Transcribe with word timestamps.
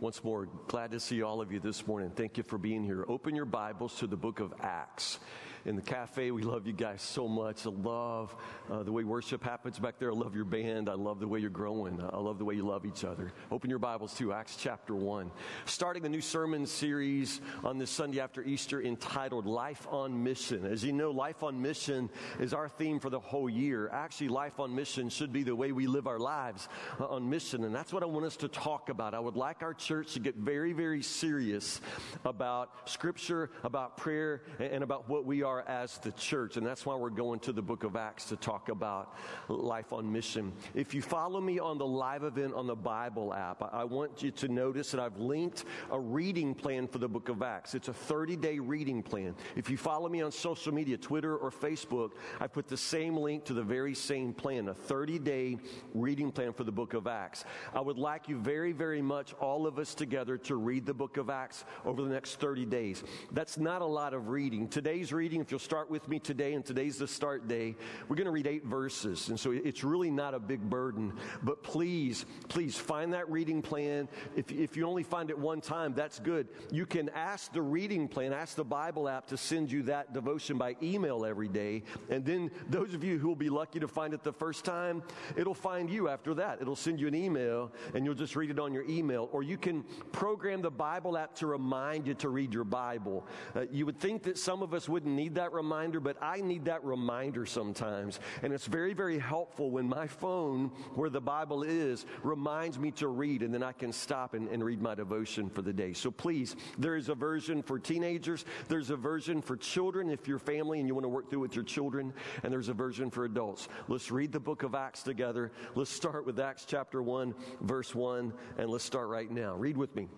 once 0.00 0.22
more, 0.22 0.48
glad 0.68 0.92
to 0.92 1.00
see 1.00 1.22
all 1.22 1.40
of 1.40 1.50
you 1.50 1.58
this 1.58 1.86
morning. 1.86 2.10
Thank 2.14 2.36
you 2.36 2.44
for 2.44 2.56
being 2.56 2.84
here. 2.84 3.04
Open 3.08 3.34
your 3.34 3.44
Bibles 3.44 3.96
to 3.96 4.06
the 4.06 4.16
book 4.16 4.38
of 4.38 4.54
Acts 4.60 5.18
in 5.64 5.76
the 5.76 5.82
cafe. 5.82 6.30
We 6.30 6.42
love 6.42 6.66
you 6.66 6.72
guys 6.72 7.02
so 7.02 7.28
much. 7.28 7.66
I 7.66 7.70
love 7.70 8.34
uh, 8.70 8.82
the 8.82 8.92
way 8.92 9.04
worship 9.04 9.42
happens 9.42 9.78
back 9.78 9.98
there. 9.98 10.10
I 10.10 10.14
love 10.14 10.34
your 10.34 10.44
band. 10.44 10.88
I 10.88 10.94
love 10.94 11.20
the 11.20 11.28
way 11.28 11.40
you're 11.40 11.50
growing. 11.50 12.00
I 12.00 12.18
love 12.18 12.38
the 12.38 12.44
way 12.44 12.54
you 12.54 12.66
love 12.66 12.84
each 12.86 13.04
other. 13.04 13.32
Open 13.50 13.70
your 13.70 13.78
Bibles 13.78 14.14
to 14.14 14.32
Acts 14.32 14.56
chapter 14.58 14.94
1. 14.94 15.30
Starting 15.66 16.04
a 16.06 16.08
new 16.08 16.20
sermon 16.20 16.66
series 16.66 17.40
on 17.64 17.78
this 17.78 17.90
Sunday 17.90 18.20
after 18.20 18.42
Easter 18.42 18.82
entitled 18.82 19.46
Life 19.46 19.86
on 19.90 20.22
Mission. 20.22 20.66
As 20.66 20.84
you 20.84 20.92
know, 20.92 21.10
Life 21.10 21.42
on 21.42 21.60
Mission 21.60 22.10
is 22.40 22.52
our 22.52 22.68
theme 22.68 23.00
for 23.00 23.10
the 23.10 23.20
whole 23.20 23.48
year. 23.48 23.88
Actually, 23.90 24.28
Life 24.28 24.60
on 24.60 24.74
Mission 24.74 25.08
should 25.08 25.32
be 25.32 25.42
the 25.42 25.54
way 25.54 25.72
we 25.72 25.86
live 25.86 26.06
our 26.06 26.18
lives 26.18 26.68
uh, 27.00 27.06
on 27.06 27.28
mission. 27.28 27.64
And 27.64 27.74
that's 27.74 27.92
what 27.92 28.02
I 28.02 28.06
want 28.06 28.26
us 28.26 28.36
to 28.38 28.48
talk 28.48 28.88
about. 28.88 29.14
I 29.14 29.20
would 29.20 29.36
like 29.36 29.62
our 29.62 29.74
church 29.74 30.14
to 30.14 30.20
get 30.20 30.36
very, 30.36 30.72
very 30.72 31.02
serious 31.02 31.80
about 32.24 32.88
Scripture, 32.88 33.50
about 33.64 33.96
prayer, 33.96 34.42
and 34.58 34.82
about 34.82 35.08
what 35.08 35.24
we 35.24 35.42
are 35.42 35.57
are 35.58 35.68
as 35.68 35.98
the 35.98 36.12
church. 36.12 36.56
And 36.56 36.66
that's 36.66 36.86
why 36.86 36.94
we're 36.94 37.10
going 37.10 37.40
to 37.40 37.52
the 37.52 37.62
book 37.62 37.84
of 37.84 37.96
Acts 37.96 38.26
to 38.26 38.36
talk 38.36 38.68
about 38.68 39.14
life 39.48 39.92
on 39.92 40.10
mission. 40.10 40.52
If 40.74 40.94
you 40.94 41.02
follow 41.02 41.40
me 41.40 41.58
on 41.58 41.78
the 41.78 41.86
live 41.86 42.24
event 42.24 42.54
on 42.54 42.66
the 42.66 42.76
Bible 42.76 43.34
app, 43.34 43.68
I 43.72 43.84
want 43.84 44.22
you 44.22 44.30
to 44.32 44.48
notice 44.48 44.90
that 44.92 45.00
I've 45.00 45.18
linked 45.18 45.64
a 45.90 45.98
reading 45.98 46.54
plan 46.54 46.86
for 46.86 46.98
the 46.98 47.08
book 47.08 47.28
of 47.28 47.42
Acts. 47.42 47.74
It's 47.74 47.88
a 47.88 47.92
30 47.92 48.36
day 48.36 48.58
reading 48.58 49.02
plan. 49.02 49.34
If 49.56 49.70
you 49.70 49.76
follow 49.76 50.08
me 50.08 50.22
on 50.22 50.32
social 50.32 50.72
media, 50.72 50.96
Twitter 50.96 51.36
or 51.36 51.50
Facebook, 51.50 52.12
I 52.40 52.46
put 52.46 52.68
the 52.68 52.76
same 52.76 53.16
link 53.16 53.44
to 53.46 53.54
the 53.54 53.62
very 53.62 53.94
same 53.94 54.32
plan, 54.32 54.68
a 54.68 54.74
30 54.74 55.18
day 55.18 55.58
reading 55.94 56.30
plan 56.30 56.52
for 56.52 56.64
the 56.64 56.72
book 56.72 56.94
of 56.94 57.06
Acts. 57.06 57.44
I 57.74 57.80
would 57.80 57.98
like 57.98 58.28
you 58.28 58.38
very, 58.38 58.72
very 58.72 59.02
much, 59.02 59.34
all 59.34 59.66
of 59.66 59.78
us 59.78 59.94
together, 59.94 60.38
to 60.38 60.56
read 60.56 60.86
the 60.86 60.94
book 60.94 61.16
of 61.16 61.30
Acts 61.30 61.64
over 61.84 62.02
the 62.02 62.08
next 62.08 62.36
30 62.36 62.64
days. 62.66 63.02
That's 63.32 63.58
not 63.58 63.82
a 63.82 63.86
lot 63.86 64.14
of 64.14 64.28
reading. 64.28 64.68
Today's 64.68 65.12
reading, 65.12 65.37
if 65.40 65.50
you'll 65.50 65.58
start 65.58 65.90
with 65.90 66.08
me 66.08 66.18
today, 66.18 66.54
and 66.54 66.64
today's 66.64 66.98
the 66.98 67.06
start 67.06 67.48
day, 67.48 67.76
we're 68.08 68.16
going 68.16 68.26
to 68.26 68.30
read 68.30 68.46
eight 68.46 68.64
verses. 68.64 69.28
And 69.28 69.38
so 69.38 69.52
it's 69.52 69.84
really 69.84 70.10
not 70.10 70.34
a 70.34 70.38
big 70.38 70.60
burden. 70.60 71.14
But 71.42 71.62
please, 71.62 72.24
please 72.48 72.76
find 72.76 73.12
that 73.12 73.30
reading 73.30 73.62
plan. 73.62 74.08
If, 74.36 74.50
if 74.50 74.76
you 74.76 74.86
only 74.86 75.02
find 75.02 75.30
it 75.30 75.38
one 75.38 75.60
time, 75.60 75.94
that's 75.94 76.18
good. 76.18 76.48
You 76.70 76.86
can 76.86 77.08
ask 77.10 77.52
the 77.52 77.62
reading 77.62 78.08
plan, 78.08 78.32
ask 78.32 78.56
the 78.56 78.64
Bible 78.64 79.08
app 79.08 79.26
to 79.28 79.36
send 79.36 79.70
you 79.70 79.82
that 79.84 80.12
devotion 80.12 80.58
by 80.58 80.76
email 80.82 81.24
every 81.24 81.48
day. 81.48 81.82
And 82.10 82.24
then 82.24 82.50
those 82.68 82.94
of 82.94 83.04
you 83.04 83.18
who 83.18 83.28
will 83.28 83.36
be 83.36 83.50
lucky 83.50 83.80
to 83.80 83.88
find 83.88 84.14
it 84.14 84.22
the 84.22 84.32
first 84.32 84.64
time, 84.64 85.02
it'll 85.36 85.54
find 85.54 85.90
you 85.90 86.08
after 86.08 86.34
that. 86.34 86.60
It'll 86.60 86.76
send 86.76 87.00
you 87.00 87.08
an 87.08 87.14
email 87.14 87.72
and 87.94 88.04
you'll 88.04 88.14
just 88.14 88.36
read 88.36 88.50
it 88.50 88.58
on 88.58 88.72
your 88.72 88.84
email. 88.88 89.28
Or 89.32 89.42
you 89.42 89.56
can 89.56 89.84
program 90.12 90.62
the 90.62 90.70
Bible 90.70 91.16
app 91.16 91.34
to 91.36 91.46
remind 91.46 92.06
you 92.06 92.14
to 92.14 92.28
read 92.28 92.52
your 92.52 92.64
Bible. 92.64 93.26
Uh, 93.54 93.66
you 93.70 93.86
would 93.86 93.98
think 93.98 94.22
that 94.24 94.38
some 94.38 94.62
of 94.62 94.74
us 94.74 94.88
wouldn't 94.88 95.14
need 95.14 95.27
that 95.36 95.52
reminder, 95.52 96.00
but 96.00 96.16
I 96.20 96.40
need 96.40 96.64
that 96.66 96.84
reminder 96.84 97.46
sometimes. 97.46 98.20
And 98.42 98.52
it's 98.52 98.66
very, 98.66 98.94
very 98.94 99.18
helpful 99.18 99.70
when 99.70 99.88
my 99.88 100.06
phone, 100.06 100.68
where 100.94 101.10
the 101.10 101.20
Bible 101.20 101.62
is, 101.62 102.06
reminds 102.22 102.78
me 102.78 102.90
to 102.92 103.08
read, 103.08 103.42
and 103.42 103.52
then 103.52 103.62
I 103.62 103.72
can 103.72 103.92
stop 103.92 104.34
and, 104.34 104.48
and 104.48 104.64
read 104.64 104.80
my 104.80 104.94
devotion 104.94 105.48
for 105.48 105.62
the 105.62 105.72
day. 105.72 105.92
So 105.92 106.10
please, 106.10 106.56
there 106.78 106.96
is 106.96 107.08
a 107.08 107.14
version 107.14 107.62
for 107.62 107.78
teenagers, 107.78 108.44
there's 108.68 108.90
a 108.90 108.96
version 108.96 109.42
for 109.42 109.56
children 109.56 110.10
if 110.10 110.28
you're 110.28 110.38
family 110.38 110.78
and 110.78 110.88
you 110.88 110.94
want 110.94 111.04
to 111.04 111.08
work 111.08 111.30
through 111.30 111.40
with 111.40 111.54
your 111.54 111.64
children, 111.64 112.12
and 112.42 112.52
there's 112.52 112.68
a 112.68 112.74
version 112.74 113.10
for 113.10 113.24
adults. 113.24 113.68
Let's 113.88 114.10
read 114.10 114.32
the 114.32 114.40
book 114.40 114.62
of 114.62 114.74
Acts 114.74 115.02
together. 115.02 115.52
Let's 115.74 115.90
start 115.90 116.26
with 116.26 116.38
Acts 116.40 116.64
chapter 116.64 117.02
1, 117.02 117.34
verse 117.60 117.94
1, 117.94 118.32
and 118.58 118.70
let's 118.70 118.84
start 118.84 119.08
right 119.08 119.30
now. 119.30 119.54
Read 119.54 119.76
with 119.76 119.94
me. 119.94 120.08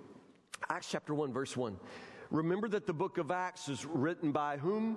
Acts 0.69 0.89
chapter 0.91 1.15
1, 1.15 1.33
verse 1.33 1.57
1. 1.57 1.77
Remember 2.31 2.69
that 2.69 2.87
the 2.87 2.93
book 2.93 3.19
of 3.19 3.31
Acts 3.31 3.69
is 3.69 3.85
written 3.85 4.33
by 4.33 4.57
whom? 4.57 4.97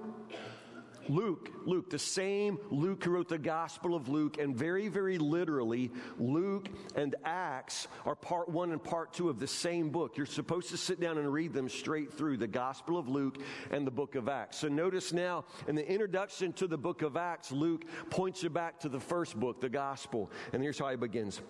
Luke, 1.09 1.50
Luke, 1.66 1.90
the 1.90 2.00
same 2.00 2.57
Luke 2.69 3.03
who 3.03 3.12
wrote 3.12 3.28
the 3.28 3.38
Gospel 3.38 3.96
of 3.96 4.07
Luke, 4.07 4.38
and 4.38 4.56
very, 4.56 4.88
very 4.88 5.18
literally, 5.18 5.91
Luke 6.18 6.69
and 6.96 7.16
Acts 7.25 7.88
are 8.06 8.16
part 8.16 8.50
one 8.50 8.72
and 8.72 8.81
part 8.81 9.13
two 9.13 9.30
of 9.30 9.40
the 9.40 9.47
same 9.47 9.90
book. 9.90 10.16
You're 10.16 10.25
supposed 10.25 10.69
to 10.69 10.78
sit 10.78 11.00
down 11.00 11.18
and 11.18 11.31
read 11.31 11.53
them 11.53 11.68
straight 11.68 12.13
through 12.13 12.38
the 12.38 12.47
Gospel 12.47 12.97
of 12.97 13.09
Luke 13.09 13.38
and 13.72 13.86
the 13.86 13.91
book 13.91 14.16
of 14.16 14.30
Acts. 14.30 14.57
So 14.59 14.69
notice 14.69 15.12
now, 15.12 15.46
in 15.68 15.75
the 15.75 15.86
introduction 15.86 16.53
to 16.53 16.68
the 16.68 16.78
book 16.78 17.02
of 17.02 17.18
Acts, 17.18 17.52
Luke 17.52 17.84
points 18.09 18.44
you 18.44 18.50
back 18.50 18.80
to 18.81 18.90
the 18.90 19.00
first 19.00 19.38
book, 19.38 19.59
the 19.59 19.69
Gospel. 19.69 20.31
And 20.53 20.62
here's 20.62 20.80
how 20.80 20.90
he 20.90 20.96
begins. 20.96 21.41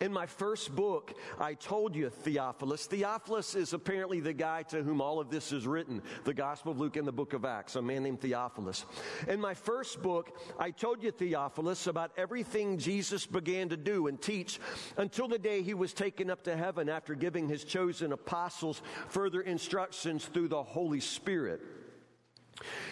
In 0.00 0.12
my 0.12 0.26
first 0.26 0.74
book, 0.74 1.14
I 1.38 1.54
told 1.54 1.94
you 1.94 2.10
Theophilus. 2.10 2.86
Theophilus 2.86 3.54
is 3.54 3.72
apparently 3.72 4.20
the 4.20 4.32
guy 4.32 4.62
to 4.64 4.82
whom 4.82 5.00
all 5.00 5.20
of 5.20 5.30
this 5.30 5.52
is 5.52 5.66
written 5.66 6.02
the 6.24 6.34
Gospel 6.34 6.72
of 6.72 6.78
Luke 6.78 6.96
and 6.96 7.06
the 7.06 7.12
book 7.12 7.32
of 7.32 7.44
Acts, 7.44 7.76
a 7.76 7.82
man 7.82 8.02
named 8.02 8.20
Theophilus. 8.20 8.84
In 9.28 9.40
my 9.40 9.54
first 9.54 10.02
book, 10.02 10.38
I 10.58 10.70
told 10.70 11.02
you, 11.02 11.10
Theophilus, 11.10 11.86
about 11.86 12.12
everything 12.16 12.78
Jesus 12.78 13.26
began 13.26 13.68
to 13.70 13.76
do 13.76 14.06
and 14.06 14.20
teach 14.20 14.60
until 14.96 15.28
the 15.28 15.38
day 15.38 15.62
he 15.62 15.74
was 15.74 15.92
taken 15.92 16.30
up 16.30 16.44
to 16.44 16.56
heaven 16.56 16.88
after 16.88 17.14
giving 17.14 17.48
his 17.48 17.64
chosen 17.64 18.12
apostles 18.12 18.82
further 19.08 19.40
instructions 19.40 20.24
through 20.26 20.48
the 20.48 20.62
Holy 20.62 21.00
Spirit. 21.00 21.60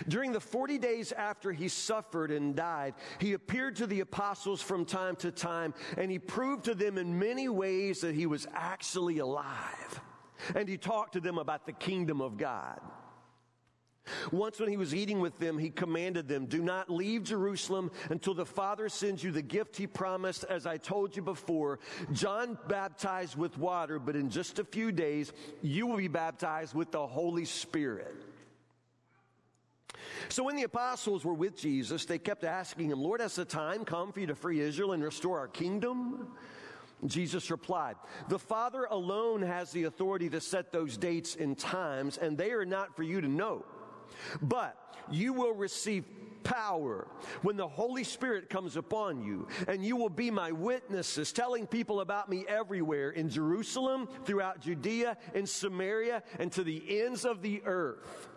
During 0.09 0.33
the 0.33 0.41
40 0.41 0.79
days 0.79 1.13
after 1.13 1.53
he 1.53 1.69
suffered 1.69 2.31
and 2.31 2.55
died, 2.55 2.95
he 3.19 3.33
appeared 3.33 3.77
to 3.77 3.87
the 3.87 4.01
apostles 4.01 4.63
from 4.63 4.85
time 4.85 5.17
to 5.17 5.31
time, 5.31 5.75
and 5.97 6.11
he 6.11 6.19
proved 6.19 6.65
to 6.65 6.75
them 6.75 6.99
in 6.99 7.19
many 7.19 7.49
ways 7.49 8.01
that 8.01 8.15
he 8.15 8.27
was 8.27 8.47
actually 8.55 9.19
alive. 9.19 10.01
And 10.55 10.69
he 10.69 10.77
talked 10.77 11.15
to 11.15 11.21
them 11.21 11.39
about 11.39 11.67
the 11.67 11.73
kingdom 11.73 12.21
of 12.21 12.37
God. 12.37 12.81
Once, 14.31 14.61
when 14.61 14.69
he 14.69 14.77
was 14.77 14.95
eating 14.95 15.21
with 15.21 15.37
them, 15.39 15.59
he 15.59 15.69
commanded 15.71 16.29
them, 16.29 16.47
Do 16.47 16.63
not 16.63 16.89
leave 16.89 17.25
Jerusalem 17.25 17.91
until 18.09 18.35
the 18.35 18.47
Father 18.47 18.89
sends 18.89 19.25
you 19.25 19.33
the 19.33 19.43
gift 19.43 19.77
he 19.77 19.89
promised, 19.89 20.45
as 20.45 20.65
I 20.65 20.77
told 20.77 21.17
you 21.17 21.23
before. 21.23 21.81
John 22.13 22.57
baptized 22.69 23.37
with 23.37 23.59
water, 23.59 23.99
but 23.99 24.15
in 24.15 24.31
just 24.31 24.61
a 24.61 24.65
few 24.65 24.93
days, 24.93 25.33
you 25.61 25.89
will 25.89 25.97
be 25.97 26.07
baptized 26.07 26.75
with 26.75 26.93
the 26.93 27.05
Holy 27.05 27.45
Spirit. 27.45 28.15
So 30.29 30.45
when 30.45 30.57
the 30.57 30.65
apostles 30.65 31.25
were 31.25 31.35
with 31.35 31.57
Jesus, 31.57 32.05
they 32.05 32.19
kept 32.19 32.45
asking 32.45 32.91
him, 32.91 33.01
Lord, 33.01 33.21
has 33.21 33.35
the 33.35 33.45
time 33.45 33.85
come 33.85 34.13
for 34.13 34.21
you 34.21 34.27
to 34.27 34.35
free 34.35 34.61
Israel 34.61 34.93
and 34.93 35.03
restore 35.03 35.39
our 35.39 35.49
kingdom? 35.49 36.29
Jesus 37.05 37.51
replied, 37.51 37.97
The 38.29 38.39
Father 38.39 38.85
alone 38.85 39.43
has 39.43 39.71
the 39.71 39.85
authority 39.85 40.31
to 40.31 40.41
set 40.41 40.73
those 40.73 40.97
dates 40.97 41.37
and 41.37 41.59
times, 41.59 42.17
and 42.17 42.39
they 42.39 42.53
are 42.53 42.65
not 42.65 42.97
for 42.97 43.03
you 43.03 43.21
to 43.21 43.29
know. 43.29 43.65
But 44.41 44.77
you 45.11 45.33
will 45.33 45.53
receive 45.53 46.05
power 46.43 47.09
when 47.43 47.57
the 47.57 47.67
Holy 47.67 48.05
Spirit 48.05 48.49
comes 48.49 48.77
upon 48.77 49.23
you, 49.23 49.49
and 49.69 49.85
you 49.85 49.97
will 49.97 50.09
be 50.09 50.31
my 50.31 50.53
witnesses, 50.53 51.33
telling 51.33 51.67
people 51.67 52.01
about 52.01 52.29
me 52.29 52.45
everywhere 52.49 53.11
in 53.11 53.29
Jerusalem, 53.29 54.09
throughout 54.25 54.61
Judea, 54.61 55.17
in 55.35 55.47
Samaria, 55.47 56.23
and 56.39 56.51
to 56.53 56.63
the 56.63 57.03
ends 57.03 57.25
of 57.25 57.43
the 57.43 57.63
earth. 57.67 58.29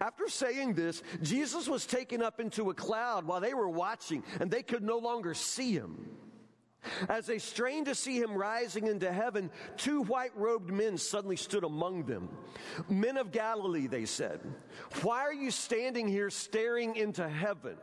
After 0.00 0.28
saying 0.28 0.74
this, 0.74 1.02
Jesus 1.22 1.68
was 1.68 1.86
taken 1.86 2.22
up 2.22 2.40
into 2.40 2.70
a 2.70 2.74
cloud 2.74 3.24
while 3.26 3.40
they 3.40 3.54
were 3.54 3.68
watching, 3.68 4.22
and 4.40 4.50
they 4.50 4.62
could 4.62 4.82
no 4.82 4.98
longer 4.98 5.34
see 5.34 5.72
him. 5.72 6.16
As 7.08 7.26
they 7.26 7.38
strained 7.38 7.86
to 7.86 7.94
see 7.94 8.18
him 8.18 8.34
rising 8.34 8.86
into 8.86 9.10
heaven, 9.10 9.50
two 9.76 10.02
white 10.02 10.36
robed 10.36 10.70
men 10.70 10.98
suddenly 10.98 11.36
stood 11.36 11.64
among 11.64 12.04
them. 12.04 12.28
Men 12.88 13.16
of 13.16 13.32
Galilee, 13.32 13.86
they 13.86 14.04
said, 14.04 14.40
why 15.02 15.20
are 15.20 15.32
you 15.32 15.50
standing 15.50 16.06
here 16.06 16.30
staring 16.30 16.96
into 16.96 17.26
heaven? 17.26 17.76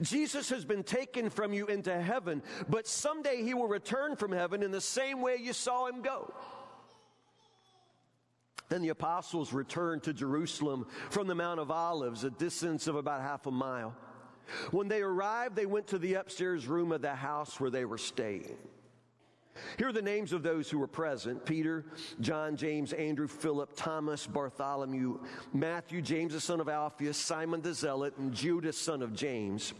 Jesus 0.00 0.50
has 0.50 0.64
been 0.64 0.84
taken 0.84 1.30
from 1.30 1.52
you 1.52 1.66
into 1.66 1.98
heaven, 2.00 2.42
but 2.68 2.86
someday 2.86 3.42
he 3.42 3.54
will 3.54 3.66
return 3.66 4.14
from 4.14 4.30
heaven 4.30 4.62
in 4.62 4.70
the 4.70 4.80
same 4.80 5.20
way 5.20 5.36
you 5.40 5.52
saw 5.52 5.86
him 5.86 6.02
go. 6.02 6.32
Then 8.68 8.82
the 8.82 8.88
apostles 8.88 9.52
returned 9.52 10.04
to 10.04 10.12
Jerusalem 10.12 10.86
from 11.10 11.26
the 11.26 11.34
Mount 11.34 11.60
of 11.60 11.70
Olives, 11.70 12.24
a 12.24 12.30
distance 12.30 12.86
of 12.86 12.96
about 12.96 13.20
half 13.20 13.46
a 13.46 13.50
mile. 13.50 13.94
When 14.70 14.88
they 14.88 15.02
arrived, 15.02 15.56
they 15.56 15.66
went 15.66 15.86
to 15.88 15.98
the 15.98 16.14
upstairs 16.14 16.66
room 16.66 16.92
of 16.92 17.02
the 17.02 17.14
house 17.14 17.60
where 17.60 17.70
they 17.70 17.84
were 17.84 17.98
staying. 17.98 18.56
Here 19.78 19.88
are 19.88 19.92
the 19.92 20.02
names 20.02 20.32
of 20.32 20.42
those 20.42 20.68
who 20.68 20.78
were 20.78 20.88
present 20.88 21.44
Peter, 21.44 21.84
John, 22.20 22.56
James, 22.56 22.92
Andrew, 22.92 23.28
Philip, 23.28 23.70
Thomas, 23.76 24.26
Bartholomew, 24.26 25.20
Matthew, 25.52 26.02
James, 26.02 26.32
the 26.32 26.40
son 26.40 26.60
of 26.60 26.68
Alphaeus, 26.68 27.16
Simon 27.16 27.62
the 27.62 27.72
Zealot, 27.72 28.16
and 28.18 28.34
Judas, 28.34 28.76
son 28.76 29.00
of 29.00 29.14
James. 29.14 29.72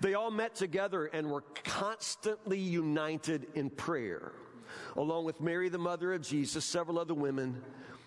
They 0.00 0.14
all 0.14 0.30
met 0.30 0.54
together 0.54 1.06
and 1.06 1.30
were 1.30 1.44
constantly 1.64 2.58
united 2.58 3.46
in 3.54 3.70
prayer 3.70 4.32
along 4.96 5.24
with 5.24 5.40
Mary, 5.40 5.68
the 5.68 5.78
mother 5.78 6.12
of 6.12 6.22
Jesus, 6.22 6.64
several 6.64 6.98
other 6.98 7.14
women, 7.14 7.62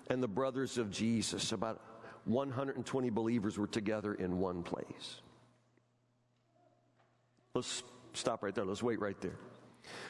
and 0.09 0.21
the 0.21 0.27
brothers 0.27 0.77
of 0.77 0.91
Jesus. 0.91 1.51
About 1.51 1.81
120 2.25 3.09
believers 3.09 3.57
were 3.57 3.67
together 3.67 4.13
in 4.13 4.39
one 4.39 4.63
place. 4.63 5.21
Let's 7.53 7.83
stop 8.13 8.43
right 8.43 8.53
there. 8.53 8.65
Let's 8.65 8.83
wait 8.83 8.99
right 8.99 9.19
there. 9.21 9.35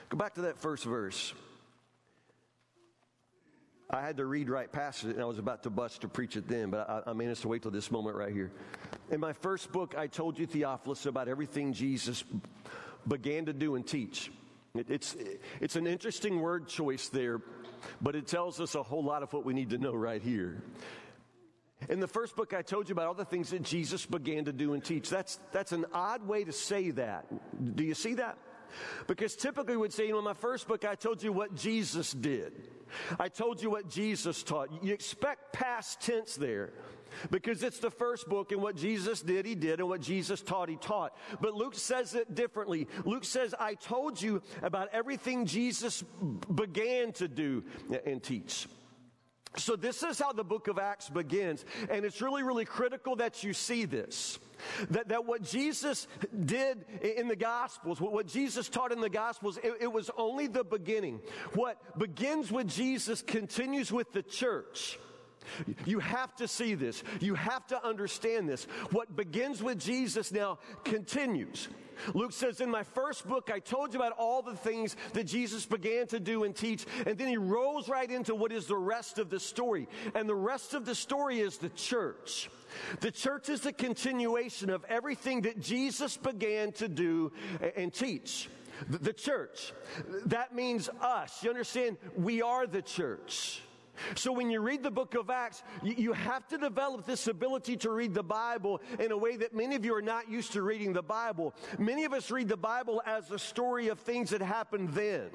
Go 0.10 0.18
back 0.18 0.34
to 0.36 0.42
that 0.42 0.60
first 0.60 0.84
verse. 0.84 1.34
I 3.90 4.02
had 4.02 4.18
to 4.18 4.26
read 4.26 4.50
right 4.50 4.70
past 4.70 5.06
it, 5.06 5.12
and 5.12 5.22
I 5.22 5.26
was 5.26 5.40
about 5.40 5.64
to 5.64 5.70
bust 5.70 6.02
to 6.02 6.10
preach 6.10 6.36
it 6.36 6.48
then, 6.48 6.72
but 6.72 6.90
I, 6.90 7.12
I 7.12 7.14
managed 7.14 7.44
to 7.44 7.48
wait 7.48 7.62
till 7.62 7.72
this 7.72 7.90
moment 7.90 8.18
right 8.18 8.34
here. 8.34 8.52
In 9.12 9.22
my 9.22 9.32
first 9.32 9.72
book, 9.72 9.96
I 9.98 10.08
told 10.08 10.38
you, 10.38 10.46
Theophilus, 10.46 11.06
about 11.06 11.30
everything 11.30 11.72
Jesus 11.72 12.26
began 13.08 13.46
to 13.46 13.54
do 13.54 13.76
and 13.76 13.88
teach. 13.88 14.30
It, 14.80 14.90
it's, 14.90 15.16
it's 15.60 15.76
an 15.76 15.88
interesting 15.88 16.40
word 16.40 16.68
choice 16.68 17.10
there, 17.10 17.42
but 18.02 18.16
it 18.16 18.28
tells 18.28 18.60
us 18.60 18.76
a 18.76 18.84
whole 18.84 19.04
lot 19.04 19.24
of 19.24 19.34
what 19.34 19.46
we 19.46 19.54
need 19.54 19.70
to 19.72 19.78
know 19.78 19.94
right 19.94 20.22
here. 20.22 20.62
In 21.90 22.00
the 22.00 22.08
first 22.08 22.36
book, 22.36 22.54
I 22.54 22.64
told 22.64 22.90
you 22.90 22.94
about 22.94 23.08
all 23.08 23.14
the 23.14 23.26
things 23.26 23.52
that 23.52 23.62
Jesus 23.62 24.06
began 24.06 24.46
to 24.46 24.54
do 24.54 24.74
and 24.74 24.84
teach. 24.84 25.10
That's, 25.10 25.40
that's 25.52 25.72
an 25.72 25.86
odd 25.94 26.28
way 26.28 26.44
to 26.44 26.52
say 26.52 26.92
that. 26.92 27.26
Do 27.76 27.84
you 27.84 27.94
see 27.94 28.16
that? 28.16 28.38
Because 29.08 29.36
typically 29.36 29.76
we 29.76 29.82
would 29.82 29.94
say, 29.94 30.08
you 30.08 30.14
know, 30.14 30.20
in 30.20 30.26
my 30.26 30.34
first 30.34 30.68
book, 30.68 30.86
I 30.86 30.96
told 30.96 31.24
you 31.24 31.32
what 31.32 31.56
Jesus 31.56 32.12
did. 32.12 32.54
I 33.20 33.28
told 33.30 33.62
you 33.62 33.70
what 33.70 33.90
Jesus 33.90 34.44
taught. 34.44 34.70
You 34.84 34.94
expect 34.94 35.54
past 35.54 36.02
tense 36.02 36.36
there 36.36 36.72
because 37.32 37.64
it's 37.64 37.80
the 37.80 37.92
first 37.92 38.28
book 38.28 38.52
and 38.52 38.62
what 38.62 38.76
Jesus 38.76 39.22
did, 39.22 39.46
he 39.46 39.56
did, 39.56 39.80
and 39.80 39.90
what 39.90 40.02
Jesus 40.02 40.42
taught, 40.42 40.70
he 40.70 40.76
taught. 40.76 41.18
But 41.42 41.54
Luke 41.54 41.76
says 41.76 42.16
it 42.16 42.36
differently. 42.36 42.88
Luke 43.06 43.26
says, 43.26 43.56
I 43.60 43.76
told 43.76 44.22
you 44.22 44.42
about 44.62 44.90
everything 44.94 45.46
Jesus 45.46 46.04
began 46.54 47.12
to 47.14 47.28
do 47.28 47.64
and 48.06 48.22
teach. 48.22 48.68
So, 49.56 49.76
this 49.76 50.04
is 50.04 50.20
how 50.20 50.34
the 50.34 50.44
book 50.44 50.68
of 50.68 50.78
Acts 50.78 51.10
begins, 51.10 51.66
and 51.90 52.06
it's 52.06 52.22
really, 52.22 52.44
really 52.44 52.66
critical 52.66 53.16
that 53.16 53.44
you 53.44 53.54
see 53.54 53.86
this. 53.86 54.40
That, 54.90 55.10
that 55.10 55.26
what 55.26 55.44
Jesus 55.44 56.08
did 56.46 56.86
in 57.02 57.28
the 57.28 57.36
Gospels, 57.36 58.02
what, 58.02 58.12
what 58.12 58.28
Jesus 58.28 58.70
taught 58.70 58.92
in 58.92 59.02
the 59.02 59.10
Gospels, 59.10 59.58
it, 59.64 59.74
it 59.82 59.92
was 59.92 60.10
only 60.18 60.48
the 60.48 60.64
beginning. 60.64 61.22
What 61.54 61.98
begins 61.98 62.52
with 62.52 62.68
Jesus 62.68 63.22
continues 63.22 63.92
with 63.92 64.12
the 64.14 64.24
church. 64.24 65.00
You 65.86 66.00
have 66.00 66.36
to 66.38 66.48
see 66.48 66.76
this. 66.76 67.04
You 67.20 67.36
have 67.36 67.66
to 67.68 67.86
understand 67.86 68.48
this. 68.50 68.66
What 68.92 69.16
begins 69.16 69.62
with 69.62 69.80
Jesus 69.80 70.32
now 70.32 70.60
continues. 70.84 71.68
Luke 72.14 72.32
says, 72.32 72.62
In 72.62 72.70
my 72.70 72.84
first 72.84 73.28
book, 73.28 73.50
I 73.54 73.60
told 73.60 73.94
you 73.94 74.00
about 74.00 74.14
all 74.14 74.42
the 74.42 74.56
things 74.56 74.96
that 75.14 75.26
Jesus 75.26 75.66
began 75.66 76.08
to 76.08 76.20
do 76.20 76.44
and 76.44 76.56
teach. 76.56 76.86
And 77.06 77.18
then 77.18 77.28
he 77.28 77.38
rolls 77.38 77.90
right 77.90 78.10
into 78.10 78.36
what 78.36 78.52
is 78.52 78.68
the 78.68 78.78
rest 78.78 79.20
of 79.20 79.30
the 79.30 79.40
story. 79.40 79.88
And 80.16 80.28
the 80.28 80.36
rest 80.36 80.74
of 80.74 80.86
the 80.86 80.96
story 80.96 81.40
is 81.40 81.58
the 81.58 81.70
church. 81.70 82.50
The 83.00 83.12
church 83.12 83.50
is 83.50 83.62
the 83.62 83.74
continuation 83.74 84.70
of 84.70 84.86
everything 84.90 85.42
that 85.42 85.60
Jesus 85.60 86.18
began 86.18 86.72
to 86.74 86.88
do 86.88 87.32
and 87.76 87.94
teach. 87.94 88.50
The 88.90 89.14
church. 89.14 89.74
That 90.28 90.54
means 90.54 90.88
us. 91.02 91.44
You 91.44 91.50
understand? 91.50 91.98
We 92.16 92.44
are 92.44 92.68
the 92.68 92.84
church. 92.84 93.62
So 94.16 94.32
when 94.32 94.50
you 94.50 94.62
read 94.62 94.84
the 94.84 94.92
book 94.92 95.16
of 95.16 95.30
Acts, 95.30 95.64
you, 95.84 96.14
have 96.14 96.48
to 96.48 96.58
develop 96.58 97.06
this 97.06 97.28
ability 97.28 97.78
to 97.78 97.92
read 97.92 98.14
the 98.14 98.24
Bible 98.24 98.82
in 99.00 99.12
a 99.12 99.18
way 99.18 99.38
that 99.38 99.54
many 99.54 99.76
of 99.76 99.86
you 99.86 99.96
are 99.96 100.02
not 100.02 100.30
used 100.30 100.54
to 100.54 100.62
reading 100.62 100.94
the 100.94 101.04
Bible. 101.04 101.54
Many 101.78 102.06
of 102.06 102.14
us 102.14 102.32
read 102.32 102.48
the 102.48 102.58
Bible 102.58 103.02
as 103.06 103.32
a 103.32 103.40
story 103.40 103.90
of 103.90 104.00
things 104.00 104.32
that 104.32 104.42
happened 104.42 104.90
then. 104.90 105.30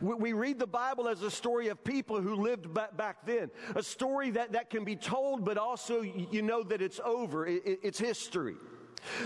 We 0.00 0.32
read 0.32 0.58
the 0.58 0.66
Bible 0.66 1.08
as 1.08 1.22
a 1.22 1.30
story 1.30 1.68
of 1.68 1.82
people 1.84 2.20
who 2.20 2.34
lived 2.34 2.72
back 2.74 3.24
then, 3.24 3.50
a 3.74 3.82
story 3.82 4.30
that, 4.32 4.52
that 4.52 4.68
can 4.70 4.84
be 4.84 4.96
told, 4.96 5.44
but 5.44 5.58
also 5.58 6.00
you 6.02 6.42
know 6.42 6.62
that 6.64 6.82
it's 6.82 7.00
over, 7.04 7.46
it's 7.46 7.98
history. 7.98 8.56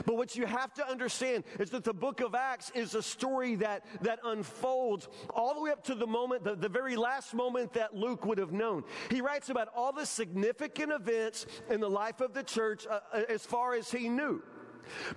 But 0.07 0.17
what 0.17 0.37
you 0.37 0.47
have 0.47 0.73
to 0.75 0.89
understand 0.89 1.45
is 1.59 1.71
that 1.71 1.85
the 1.85 1.95
book 1.95 2.21
of 2.21 2.35
Acts 2.35 2.71
is 2.75 2.95
a 2.95 3.03
story 3.03 3.57
that, 3.57 3.85
that 4.03 4.21
unfolds 4.25 5.09
all 5.31 5.55
the 5.55 5.61
way 5.61 5.71
up 5.71 5.85
to 5.85 5.95
the 5.95 6.07
moment, 6.07 6.45
the, 6.45 6.55
the 6.55 6.69
very 6.69 6.97
last 6.97 7.35
moment 7.35 7.73
that 7.75 7.95
Luke 7.95 8.25
would 8.25 8.39
have 8.39 8.53
known. 8.53 8.85
He 9.11 9.21
writes 9.21 9.51
about 9.51 9.69
all 9.75 9.93
the 9.93 10.07
significant 10.07 10.93
events 10.93 11.47
in 11.71 11.81
the 11.81 11.91
life 11.91 12.21
of 12.21 12.35
the 12.35 12.43
church 12.43 12.87
uh, 12.87 13.01
uh 13.13 13.23
as 13.29 13.45
far 13.45 13.75
as 13.75 13.91
he 13.91 14.09
knew. 14.09 14.43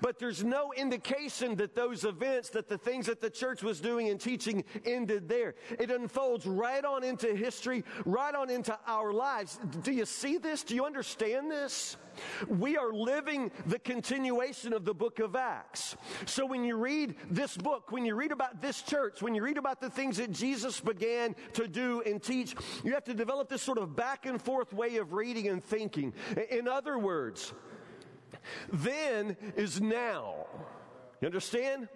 But 0.01 0.19
there's 0.19 0.43
no 0.43 0.73
indication 0.73 1.55
that 1.55 1.75
those 1.75 2.03
events, 2.03 2.49
that 2.51 2.67
the 2.67 2.77
things 2.77 3.07
that 3.07 3.21
the 3.21 3.29
church 3.29 3.63
was 3.63 3.79
doing 3.79 4.09
and 4.09 4.19
teaching 4.19 4.63
ended 4.85 5.27
there. 5.27 5.55
It 5.79 5.91
unfolds 5.91 6.45
right 6.45 6.83
on 6.83 7.03
into 7.03 7.35
history, 7.35 7.83
right 8.05 8.33
on 8.33 8.49
into 8.49 8.77
our 8.87 9.11
lives. 9.11 9.59
Do 9.81 9.91
you 9.91 10.05
see 10.05 10.37
this? 10.37 10.63
Do 10.63 10.75
you 10.75 10.85
understand 10.85 11.51
this? 11.51 11.97
We 12.47 12.77
are 12.77 12.91
living 12.91 13.51
the 13.67 13.79
continuation 13.79 14.73
of 14.73 14.85
the 14.85 14.93
book 14.93 15.19
of 15.19 15.35
Acts. 15.35 15.95
So 16.25 16.45
when 16.45 16.63
you 16.63 16.75
read 16.75 17.15
this 17.29 17.55
book, 17.55 17.91
when 17.91 18.05
you 18.05 18.15
read 18.15 18.31
about 18.31 18.61
this 18.61 18.81
church, 18.81 19.21
when 19.21 19.35
you 19.35 19.43
read 19.43 19.57
about 19.57 19.81
the 19.81 19.89
things 19.89 20.17
that 20.17 20.31
Jesus 20.31 20.79
began 20.79 21.35
to 21.53 21.67
do 21.67 22.01
and 22.05 22.21
teach, 22.21 22.55
you 22.83 22.93
have 22.93 23.03
to 23.05 23.13
develop 23.13 23.49
this 23.49 23.61
sort 23.61 23.77
of 23.77 23.95
back 23.95 24.25
and 24.25 24.41
forth 24.41 24.73
way 24.73 24.97
of 24.97 25.13
reading 25.13 25.47
and 25.47 25.63
thinking. 25.63 26.13
In 26.49 26.67
other 26.67 26.97
words, 26.97 27.53
then 28.71 29.37
is 29.55 29.81
now. 29.81 30.47
You 31.21 31.27
understand? 31.27 31.87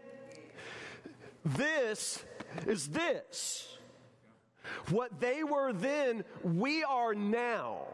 This 1.45 2.23
is 2.67 2.87
this. 2.89 3.67
What 4.89 5.19
they 5.19 5.43
were 5.43 5.73
then, 5.73 6.23
we 6.43 6.83
are 6.83 7.13
now. 7.13 7.87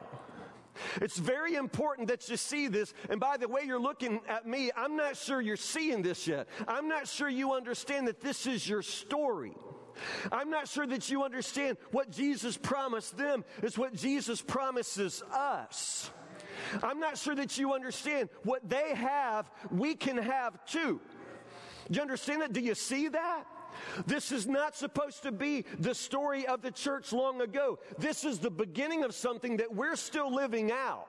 It's 1.02 1.18
very 1.18 1.56
important 1.56 2.08
that 2.10 2.30
you 2.30 2.38
see 2.38 2.68
this. 2.68 2.94
And 3.10 3.20
by 3.20 3.38
the 3.38 3.48
way 3.48 3.62
you're 3.66 3.80
looking 3.80 4.20
at 4.28 4.48
me, 4.48 4.72
I'm 4.76 4.96
not 4.96 5.18
sure 5.18 5.42
you're 5.42 5.58
seeing 5.58 6.02
this 6.02 6.28
yet. 6.28 6.48
I'm 6.68 6.88
not 6.88 7.08
sure 7.08 7.30
you 7.30 7.54
understand 7.54 8.08
that 8.08 8.22
this 8.22 8.46
is 8.46 8.68
your 8.68 8.82
story. 8.82 9.54
I'm 10.32 10.50
not 10.52 10.68
sure 10.68 10.86
that 10.86 11.10
you 11.10 11.24
understand 11.24 11.78
what 11.92 12.12
Jesus 12.12 12.58
promised 12.58 13.18
them 13.18 13.44
is 13.64 13.78
what 13.78 13.96
Jesus 13.96 14.42
promises 14.42 15.24
us. 15.34 16.12
I'm 16.84 17.00
not 17.00 17.18
sure 17.18 17.36
that 17.36 17.58
you 17.58 17.74
understand 17.74 18.30
what 18.44 18.68
they 18.68 18.96
have, 18.96 19.50
we 19.72 19.96
can 19.96 20.18
have 20.18 20.66
too. 20.66 21.00
Do 21.90 21.96
you 21.96 22.02
understand 22.02 22.42
that? 22.42 22.54
Do 22.54 22.60
you 22.60 22.76
see 22.76 23.08
that? 23.10 23.46
This 24.06 24.32
is 24.32 24.48
not 24.48 24.76
supposed 24.76 25.24
to 25.24 25.32
be 25.32 25.66
the 25.80 25.96
story 25.96 26.46
of 26.48 26.62
the 26.62 26.72
church 26.72 27.12
long 27.14 27.42
ago. 27.42 27.80
This 27.98 28.24
is 28.24 28.40
the 28.40 28.52
beginning 28.52 29.04
of 29.04 29.14
something 29.14 29.58
that 29.58 29.74
we're 29.74 29.96
still 29.96 30.34
living 30.34 30.72
out. 30.72 31.08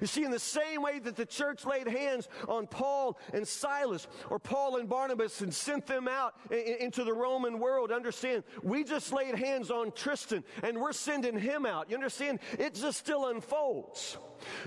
You 0.00 0.06
see, 0.06 0.24
in 0.24 0.30
the 0.30 0.38
same 0.38 0.82
way 0.82 0.98
that 1.00 1.16
the 1.16 1.26
church 1.26 1.64
laid 1.64 1.88
hands 1.88 2.28
on 2.48 2.66
Paul 2.66 3.18
and 3.32 3.46
Silas, 3.46 4.06
or 4.28 4.38
Paul 4.38 4.76
and 4.76 4.88
Barnabas, 4.88 5.40
and 5.40 5.52
sent 5.52 5.86
them 5.86 6.06
out 6.08 6.34
into 6.50 7.04
the 7.04 7.12
Roman 7.12 7.58
world, 7.58 7.90
understand, 7.90 8.44
we 8.62 8.84
just 8.84 9.12
laid 9.12 9.34
hands 9.34 9.70
on 9.70 9.92
Tristan 9.92 10.44
and 10.62 10.80
we're 10.80 10.92
sending 10.92 11.38
him 11.38 11.66
out. 11.66 11.90
You 11.90 11.96
understand? 11.96 12.40
It 12.58 12.74
just 12.74 12.98
still 12.98 13.26
unfolds. 13.26 14.18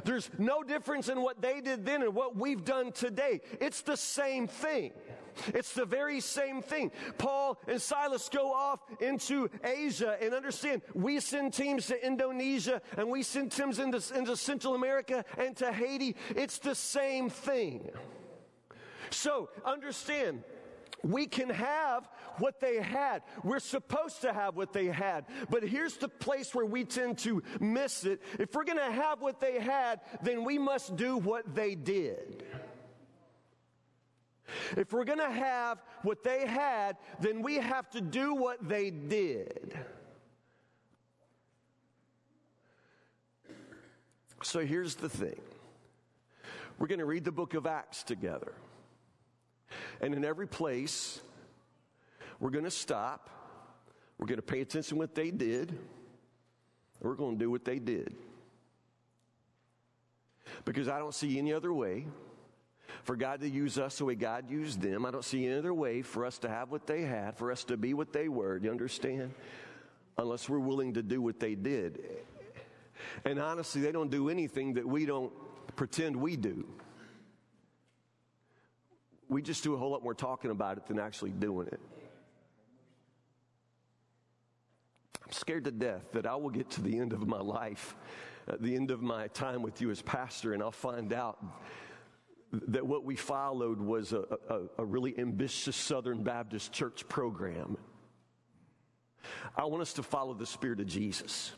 There's 0.04 0.30
no 0.38 0.64
difference 0.64 1.10
in 1.10 1.22
what 1.22 1.42
they 1.42 1.62
did 1.62 1.86
then 1.86 2.04
and 2.04 2.14
what 2.14 2.36
we've 2.36 2.64
done 2.64 2.92
today. 2.92 3.42
It's 3.60 3.82
the 3.82 3.98
same 3.98 4.48
thing. 4.48 4.92
It's 5.48 5.74
the 5.74 5.86
very 5.86 6.20
same 6.20 6.62
thing. 6.62 6.92
Paul 7.18 7.60
and 7.68 7.82
Silas 7.82 8.30
go 8.30 8.54
off 8.54 8.80
into 9.00 9.50
Asia 9.64 10.18
and 10.22 10.34
understand 10.34 10.82
we 10.94 11.20
send 11.20 11.54
teams 11.54 11.88
to 11.88 12.06
Indonesia 12.06 12.82
and 12.98 13.10
we 13.10 13.24
send 13.24 13.52
teams 13.52 13.80
into, 13.80 14.02
into 14.16 14.36
Central 14.36 14.76
America 14.76 15.26
and 15.38 15.56
to 15.58 15.72
Haiti. 15.72 16.16
It's 16.36 16.60
the 16.60 16.76
same 16.76 17.30
thing. 17.30 17.90
So 19.10 19.50
understand 19.66 20.44
we 21.04 21.28
can 21.28 21.50
have 21.50 22.10
what 22.38 22.60
they 22.60 22.82
had. 22.82 23.22
We're 23.44 23.60
supposed 23.60 24.22
to 24.22 24.34
have 24.34 24.56
what 24.56 24.74
they 24.74 24.88
had. 24.88 25.26
But 25.50 25.64
here's 25.64 25.98
the 25.98 26.08
place 26.08 26.56
where 26.56 26.66
we 26.66 26.86
tend 26.86 27.20
to 27.20 27.44
miss 27.60 28.06
it. 28.06 28.22
If 28.40 28.56
we're 28.56 28.64
going 28.64 28.78
to 28.78 28.92
have 28.92 29.22
what 29.22 29.40
they 29.40 29.60
had, 29.60 30.00
then 30.24 30.44
we 30.44 30.58
must 30.58 30.96
do 30.96 31.18
what 31.18 31.54
they 31.54 31.76
did. 31.76 32.44
If 34.78 34.92
we're 34.92 35.06
going 35.06 35.20
to 35.20 35.32
have 35.32 35.82
what 36.02 36.24
they 36.24 36.46
had, 36.46 36.98
then 37.20 37.42
we 37.42 37.56
have 37.56 37.90
to 37.92 38.02
do 38.02 38.36
what 38.36 38.68
they 38.68 38.90
did. 38.90 39.78
So 44.44 44.60
here's 44.66 44.96
the 44.96 45.10
thing 45.10 45.40
we're 46.78 46.88
going 46.88 47.00
to 47.00 47.06
read 47.06 47.24
the 47.24 47.32
book 47.32 47.54
of 47.54 47.66
Acts 47.66 48.04
together. 48.04 48.54
And 50.02 50.14
in 50.14 50.26
every 50.26 50.48
place, 50.48 51.22
we're 52.40 52.50
going 52.50 52.66
to 52.66 52.72
stop. 52.72 53.30
We're 54.18 54.28
going 54.28 54.38
to 54.38 54.42
pay 54.42 54.62
attention 54.62 54.96
to 54.96 55.00
what 55.00 55.16
they 55.16 55.32
did. 55.32 55.78
We're 57.00 57.16
going 57.16 57.38
to 57.38 57.40
do 57.40 57.50
what 57.50 57.66
they 57.66 57.80
did. 57.80 58.16
Because 60.66 60.88
I 60.88 61.00
don't 61.00 61.14
see 61.14 61.38
any 61.38 61.54
other 61.54 61.74
way 61.74 62.06
for 63.04 63.16
God 63.16 63.42
to 63.42 63.50
use 63.50 63.78
us 63.78 63.98
the 63.98 64.06
way 64.06 64.16
God 64.16 64.50
used 64.50 64.82
them. 64.82 65.06
I 65.06 65.12
don't 65.12 65.26
see 65.26 65.46
any 65.46 65.58
other 65.58 65.74
way 65.74 66.02
for 66.02 66.26
us 66.26 66.38
to 66.40 66.50
have 66.50 66.72
what 66.72 66.88
they 66.88 67.02
had, 67.02 67.38
for 67.38 67.52
us 67.52 67.64
to 67.66 67.78
be 67.78 67.94
what 67.94 68.14
they 68.14 68.30
were. 68.30 68.60
Do 68.60 68.66
you 68.66 68.72
understand? 68.72 69.34
Unless 70.18 70.48
we're 70.48 70.60
willing 70.60 70.94
to 70.94 71.04
do 71.04 71.22
what 71.22 71.40
they 71.40 71.56
did. 71.56 72.00
And 73.26 73.40
honestly, 73.40 73.82
they 73.82 73.92
don't 73.92 74.10
do 74.10 74.30
anything 74.30 74.76
that 74.76 74.88
we 74.88 75.06
don't 75.06 75.34
pretend 75.76 76.16
we 76.16 76.38
do. 76.38 76.66
We 79.28 79.42
just 79.42 79.64
do 79.64 79.74
a 79.74 79.78
whole 79.78 79.92
lot 79.92 80.04
more 80.04 80.14
talking 80.14 80.52
about 80.52 80.78
it 80.78 80.86
than 80.86 81.00
actually 81.00 81.32
doing 81.32 81.68
it. 81.68 81.80
I'm 85.26 85.32
scared 85.32 85.66
to 85.66 85.72
death 85.72 86.12
that 86.14 86.26
I 86.26 86.36
will 86.36 86.52
get 86.52 86.70
to 86.72 86.82
the 86.82 87.00
end 87.00 87.12
of 87.12 87.28
my 87.28 87.40
life, 87.40 87.96
at 88.48 88.62
the 88.62 88.76
end 88.76 88.92
of 88.92 89.02
my 89.02 89.28
time 89.30 89.62
with 89.62 89.82
you 89.82 89.90
as 89.90 90.02
pastor, 90.02 90.54
and 90.54 90.62
I'll 90.62 90.72
find 90.72 91.12
out 91.12 91.44
that 92.54 92.86
what 92.86 93.04
we 93.04 93.16
followed 93.16 93.80
was 93.82 94.14
a, 94.14 94.24
a, 94.50 94.62
a 94.78 94.86
really 94.86 95.18
ambitious 95.18 95.76
Southern 95.76 96.24
Baptist 96.24 96.72
church 96.72 97.08
program. 97.10 97.78
I 99.58 99.66
want 99.66 99.82
us 99.82 99.94
to 99.94 100.04
follow 100.04 100.34
the 100.34 100.46
Spirit 100.46 100.80
of 100.80 100.86
Jesus. 100.86 101.52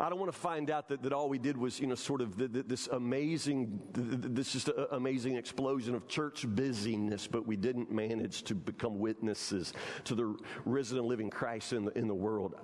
I 0.00 0.08
don't 0.08 0.18
want 0.18 0.32
to 0.32 0.38
find 0.38 0.70
out 0.70 0.88
that, 0.88 1.02
that 1.02 1.12
all 1.12 1.28
we 1.28 1.38
did 1.38 1.56
was, 1.56 1.78
you 1.78 1.86
know, 1.86 1.94
sort 1.94 2.22
of 2.22 2.38
the, 2.38 2.48
the, 2.48 2.62
this 2.62 2.86
amazing, 2.86 3.80
this 3.92 4.52
just 4.52 4.70
amazing 4.92 5.36
explosion 5.36 5.94
of 5.94 6.08
church 6.08 6.46
busyness, 6.48 7.26
but 7.26 7.46
we 7.46 7.56
didn't 7.56 7.90
manage 7.92 8.42
to 8.44 8.54
become 8.54 8.98
witnesses 8.98 9.74
to 10.04 10.14
the 10.14 10.34
risen 10.64 10.98
and 10.98 11.06
living 11.06 11.28
Christ 11.28 11.74
in 11.74 11.84
the, 11.84 11.98
in 11.98 12.08
the 12.08 12.14
world. 12.14 12.54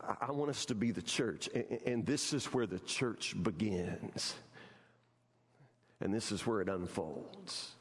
I, 0.00 0.28
I 0.28 0.30
want 0.30 0.50
us 0.50 0.66
to 0.66 0.76
be 0.76 0.92
the 0.92 1.02
church, 1.02 1.48
and, 1.52 1.80
and 1.84 2.06
this 2.06 2.32
is 2.32 2.46
where 2.46 2.66
the 2.66 2.78
church 2.78 3.34
begins. 3.42 4.36
And 6.00 6.12
this 6.12 6.30
is 6.30 6.46
where 6.46 6.60
it 6.60 6.68
unfolds. 6.68 7.72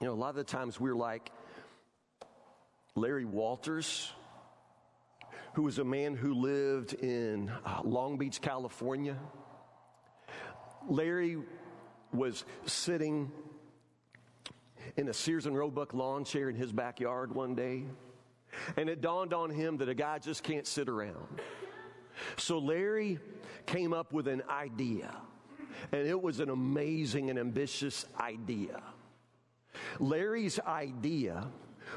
You 0.00 0.06
know, 0.08 0.12
a 0.12 0.14
lot 0.14 0.30
of 0.30 0.36
the 0.36 0.44
times 0.44 0.78
we're 0.78 0.94
like 0.94 1.30
Larry 2.94 3.24
Walters, 3.24 4.12
who 5.54 5.62
was 5.62 5.78
a 5.78 5.84
man 5.84 6.14
who 6.14 6.34
lived 6.34 6.94
in 6.94 7.50
uh, 7.64 7.80
Long 7.84 8.18
Beach, 8.18 8.40
California. 8.40 9.16
Larry 10.88 11.38
was 12.12 12.44
sitting 12.66 13.32
in 14.96 15.08
a 15.08 15.12
Sears 15.12 15.46
and 15.46 15.56
Roebuck 15.56 15.94
lawn 15.94 16.24
chair 16.24 16.48
in 16.48 16.54
his 16.54 16.70
backyard 16.70 17.34
one 17.34 17.54
day, 17.54 17.84
and 18.76 18.88
it 18.88 19.00
dawned 19.00 19.32
on 19.32 19.50
him 19.50 19.78
that 19.78 19.88
a 19.88 19.94
guy 19.94 20.18
just 20.18 20.42
can't 20.42 20.66
sit 20.66 20.88
around. 20.88 21.40
So 22.36 22.58
Larry 22.58 23.18
came 23.66 23.92
up 23.92 24.12
with 24.12 24.28
an 24.28 24.42
idea, 24.48 25.14
and 25.92 26.06
it 26.06 26.20
was 26.20 26.40
an 26.40 26.50
amazing 26.50 27.30
and 27.30 27.38
ambitious 27.38 28.06
idea. 28.20 28.82
Larry's 29.98 30.60
idea 30.60 31.48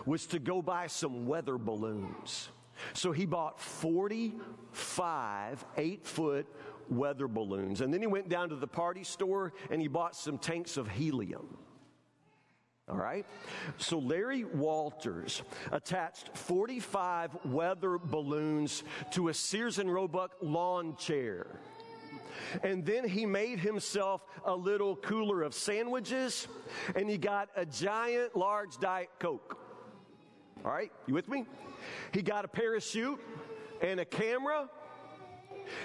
was 0.06 0.26
to 0.28 0.40
go 0.40 0.62
buy 0.62 0.88
some 0.88 1.28
weather 1.28 1.58
balloons. 1.58 2.50
So 2.94 3.12
he 3.12 3.26
bought 3.26 3.60
45 3.60 5.66
eight 5.78 6.06
foot 6.06 6.46
weather 6.90 7.28
balloons. 7.28 7.82
And 7.82 7.94
then 7.94 8.02
he 8.02 8.08
went 8.08 8.30
down 8.30 8.50
to 8.50 8.56
the 8.56 8.68
party 8.68 9.04
store 9.04 9.54
and 9.70 9.82
he 9.82 9.88
bought 9.88 10.16
some 10.16 10.38
tanks 10.38 10.78
of 10.78 10.88
helium. 10.88 11.58
All 12.90 12.98
right? 12.98 13.26
So 13.78 14.00
Larry 14.00 14.46
Walters 14.46 15.42
attached 15.72 16.30
45 16.38 17.46
weather 17.46 17.98
balloons 17.98 18.84
to 19.12 19.28
a 19.28 19.34
Sears 19.34 19.78
and 19.80 19.94
Roebuck 19.94 20.32
lawn 20.42 20.96
chair. 20.96 21.60
And 22.64 22.86
then 22.86 23.08
he 23.08 23.26
made 23.26 23.60
himself 23.60 24.22
a 24.46 24.56
little 24.56 24.96
cooler 24.96 25.42
of 25.44 25.54
sandwiches 25.54 26.48
and 26.96 27.10
he 27.10 27.18
got 27.18 27.50
a 27.58 27.66
giant 27.66 28.38
large 28.38 28.78
Diet 28.78 29.10
Coke. 29.20 29.60
All 30.64 30.72
right? 30.72 30.92
You 31.08 31.14
with 31.14 31.28
me? 31.28 31.46
He 32.14 32.22
got 32.22 32.46
a 32.46 32.48
parachute 32.48 33.20
and 33.82 34.00
a 34.00 34.06
camera 34.06 34.70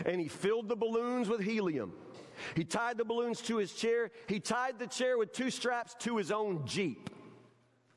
and 0.07 0.21
he 0.21 0.29
filled 0.29 0.69
the 0.69 0.77
balloons 0.77 1.29
with 1.29 1.41
helium. 1.41 1.93
He 2.55 2.65
tied 2.65 2.99
the 2.99 3.05
balloons 3.05 3.41
to 3.43 3.57
his 3.57 3.73
chair. 3.73 4.11
He 4.27 4.41
tied 4.41 4.79
the 4.79 4.87
chair 4.87 5.19
with 5.19 5.33
two 5.33 5.51
straps 5.51 5.95
to 6.01 6.17
his 6.17 6.31
own 6.31 6.67
Jeep. 6.67 7.11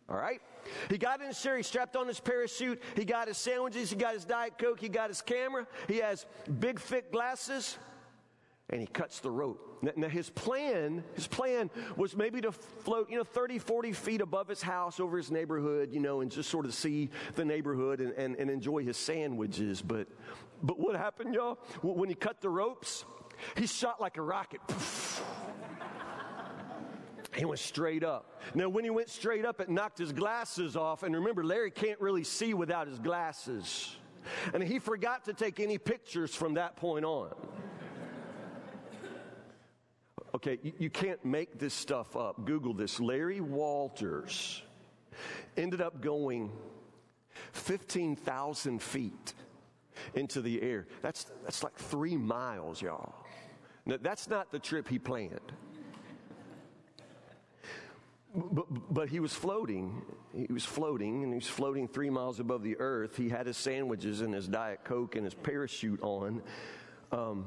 All 0.10 0.18
right? 0.18 0.42
He 0.90 0.98
got 0.98 1.22
in 1.22 1.28
his 1.28 1.42
chair, 1.42 1.58
he 1.58 1.64
strapped 1.64 1.96
on 1.96 2.08
his 2.08 2.20
parachute, 2.20 2.82
he 2.96 3.06
got 3.06 3.28
his 3.28 3.38
sandwiches, 3.38 3.90
he 3.90 3.96
got 3.96 4.14
his 4.14 4.26
Diet 4.26 4.58
Coke, 4.58 4.80
he 4.80 4.90
got 4.90 5.10
his 5.10 5.22
camera, 5.22 5.68
he 5.88 5.98
has 5.98 6.26
big, 6.60 6.80
thick 6.80 7.12
glasses, 7.12 7.78
and 8.70 8.82
he 8.82 8.88
cuts 8.88 9.20
the 9.20 9.30
rope. 9.30 9.62
Now, 9.96 10.08
his 10.08 10.32
plan, 10.32 11.04
his 11.14 11.28
plan 11.28 11.70
was 11.96 12.16
maybe 12.16 12.42
to 12.42 12.52
float, 12.52 13.12
you 13.12 13.18
know, 13.18 13.24
30, 13.24 13.60
40 13.60 13.92
feet 13.92 14.22
above 14.22 14.48
his 14.48 14.62
house 14.62 15.00
over 15.00 15.18
his 15.18 15.30
neighborhood, 15.30 15.90
you 15.92 16.00
know, 16.00 16.22
and 16.22 16.32
just 16.32 16.50
sort 16.50 16.66
of 16.66 16.74
see 16.74 17.10
the 17.36 17.46
neighborhood 17.46 18.02
and, 18.02 18.14
and, 18.14 18.36
and 18.38 18.50
enjoy 18.50 18.84
his 18.84 18.98
sandwiches. 18.98 19.84
But, 19.84 20.08
but 20.64 20.80
what 20.80 20.96
happened, 20.96 21.36
y'all? 21.36 21.60
When 21.84 22.10
he 22.10 22.16
cut 22.16 22.42
the 22.42 22.50
ropes, 22.50 23.06
he 23.56 23.68
shot 23.68 24.02
like 24.02 24.18
a 24.18 24.22
rocket. 24.22 24.62
He 27.36 27.44
went 27.44 27.60
straight 27.60 28.04
up. 28.04 28.42
Now, 28.54 28.70
when 28.70 28.84
he 28.84 28.90
went 28.90 29.10
straight 29.10 29.46
up, 29.46 29.60
it 29.60 29.70
knocked 29.70 29.98
his 29.98 30.14
glasses 30.14 30.76
off. 30.76 31.04
And 31.04 31.14
remember, 31.14 31.44
Larry 31.44 31.72
can't 31.72 32.00
really 32.00 32.24
see 32.24 32.54
without 32.54 32.88
his 32.88 33.00
glasses. 33.00 33.96
And 34.54 34.64
he 34.64 34.80
forgot 34.80 35.26
to 35.26 35.34
take 35.34 35.60
any 35.60 35.78
pictures 35.78 36.34
from 36.34 36.54
that 36.54 36.78
point 36.78 37.04
on. 37.04 37.34
Okay, 40.34 40.60
you, 40.80 40.90
can't 40.90 41.24
make 41.24 41.60
this 41.60 41.74
stuff 41.74 42.18
up. 42.18 42.46
Google 42.46 42.74
this. 42.74 43.00
Larry 43.00 43.40
Walters 43.40 44.62
ended 45.56 45.80
up 45.80 46.02
going 46.02 46.52
15,000 47.54 48.82
feet 48.82 49.34
into 50.14 50.42
the 50.42 50.62
air. 50.62 50.88
That's, 51.02 51.26
that's 51.44 51.64
like 51.64 51.76
three 51.76 52.18
miles, 52.18 52.82
y'all. 52.82 53.25
That's 53.86 54.28
not 54.28 54.52
the 54.52 54.60
trip 54.60 54.88
he 54.88 55.00
planned. 55.00 55.52
But, 58.36 58.66
but 58.94 59.10
he 59.10 59.20
was 59.20 59.34
floating. 59.34 60.02
He 60.34 60.52
was 60.52 60.66
floating, 60.66 61.24
and 61.24 61.32
he 61.32 61.38
was 61.38 61.48
floating 61.48 61.88
three 61.88 62.10
miles 62.10 62.40
above 62.40 62.64
the 62.64 62.78
earth. 62.80 63.16
He 63.16 63.30
had 63.30 63.48
his 63.48 63.56
sandwiches 63.56 64.22
and 64.22 64.34
his 64.34 64.48
Diet 64.48 64.84
Coke 64.84 65.16
and 65.16 65.24
his 65.24 65.34
parachute 65.34 66.02
on. 66.02 66.42
Um, 67.12 67.46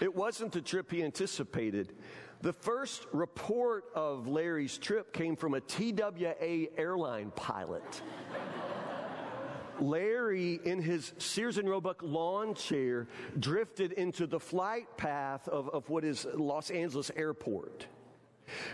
it 0.00 0.14
wasn't 0.14 0.52
the 0.52 0.60
trip 0.60 0.90
he 0.92 1.02
anticipated. 1.02 1.94
The 2.42 2.52
first 2.52 3.06
report 3.12 3.84
of 3.94 4.28
Larry's 4.28 4.78
trip 4.78 5.12
came 5.12 5.36
from 5.36 5.54
a 5.54 5.60
TWA 5.60 6.68
airline 6.76 7.32
pilot. 7.34 8.02
Larry, 9.80 10.60
in 10.64 10.80
his 10.82 11.12
Sears 11.18 11.58
and 11.58 11.68
Roebuck 11.68 12.02
lawn 12.02 12.54
chair, 12.54 13.06
drifted 13.38 13.92
into 13.92 14.26
the 14.26 14.40
flight 14.40 14.96
path 14.96 15.48
of, 15.48 15.68
of 15.70 15.88
what 15.88 16.04
is 16.04 16.26
Los 16.34 16.70
Angeles 16.70 17.10
Airport. 17.16 17.86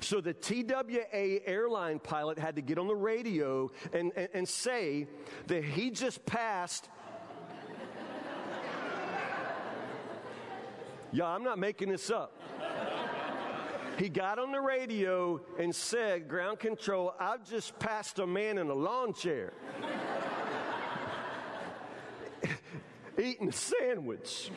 So 0.01 0.21
the 0.21 0.33
TWA 0.33 1.47
airline 1.47 1.99
pilot 1.99 2.39
had 2.39 2.57
to 2.57 2.63
get 2.63 2.79
on 2.79 2.87
the 2.87 2.95
radio 2.95 3.71
and, 3.93 4.11
and, 4.17 4.29
and 4.33 4.49
say 4.49 5.07
that 5.49 5.65
he 5.65 5.91
just 5.91 6.25
passed 6.25 6.89
Yeah, 11.13 11.27
I'm 11.27 11.45
not 11.45 11.59
making 11.59 11.91
this 11.91 12.11
up. 12.11 12.41
He 13.99 14.09
got 14.11 14.39
on 14.39 14.53
the 14.53 14.61
radio 14.61 15.41
and 15.59 15.75
said, 15.75 16.29
Ground 16.29 16.59
control, 16.59 17.15
I've 17.19 17.49
just 17.49 17.79
passed 17.79 18.19
a 18.19 18.27
man 18.27 18.59
in 18.59 18.69
a 18.69 18.75
lawn 18.75 19.15
chair 19.15 19.55
eating 23.19 23.49
a 23.49 23.53
sandwich. 23.53 24.51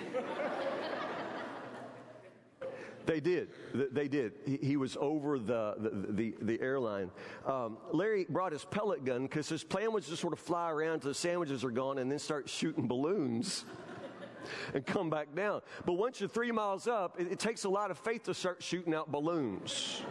They 3.10 3.20
did. 3.20 3.50
They 3.74 4.08
did. 4.08 4.34
He, 4.62 4.78
was 4.78 4.96
over 5.02 5.40
the, 5.40 5.74
the, 5.80 6.14
the, 6.14 6.36
the 6.42 6.62
airline. 6.62 7.10
Um, 7.44 7.78
Larry 7.92 8.28
brought 8.30 8.52
his 8.52 8.66
pellet 8.66 9.04
gun 9.04 9.24
because 9.24 9.50
his 9.50 9.64
plan 9.64 9.92
was 9.92 10.06
to 10.10 10.16
sort 10.16 10.32
of 10.32 10.38
fly 10.38 10.70
around 10.70 10.96
until 10.96 11.10
the 11.10 11.16
sandwiches 11.16 11.64
are 11.64 11.72
gone 11.72 11.98
and 11.98 12.12
then 12.12 12.20
start 12.20 12.48
shooting 12.48 12.88
balloons 12.88 13.66
and 14.76 14.86
come 14.86 15.10
back 15.10 15.34
down. 15.34 15.62
But 15.88 15.94
once 15.94 16.20
you're 16.20 16.30
three 16.30 16.52
miles 16.52 16.88
up, 16.88 17.20
it, 17.20 17.32
it 17.32 17.40
takes 17.40 17.64
a 17.64 17.70
lot 17.70 17.90
of 17.90 17.98
faith 17.98 18.26
to 18.26 18.36
start 18.36 18.62
shooting 18.62 18.94
out 18.94 19.12
balloons. 19.12 20.04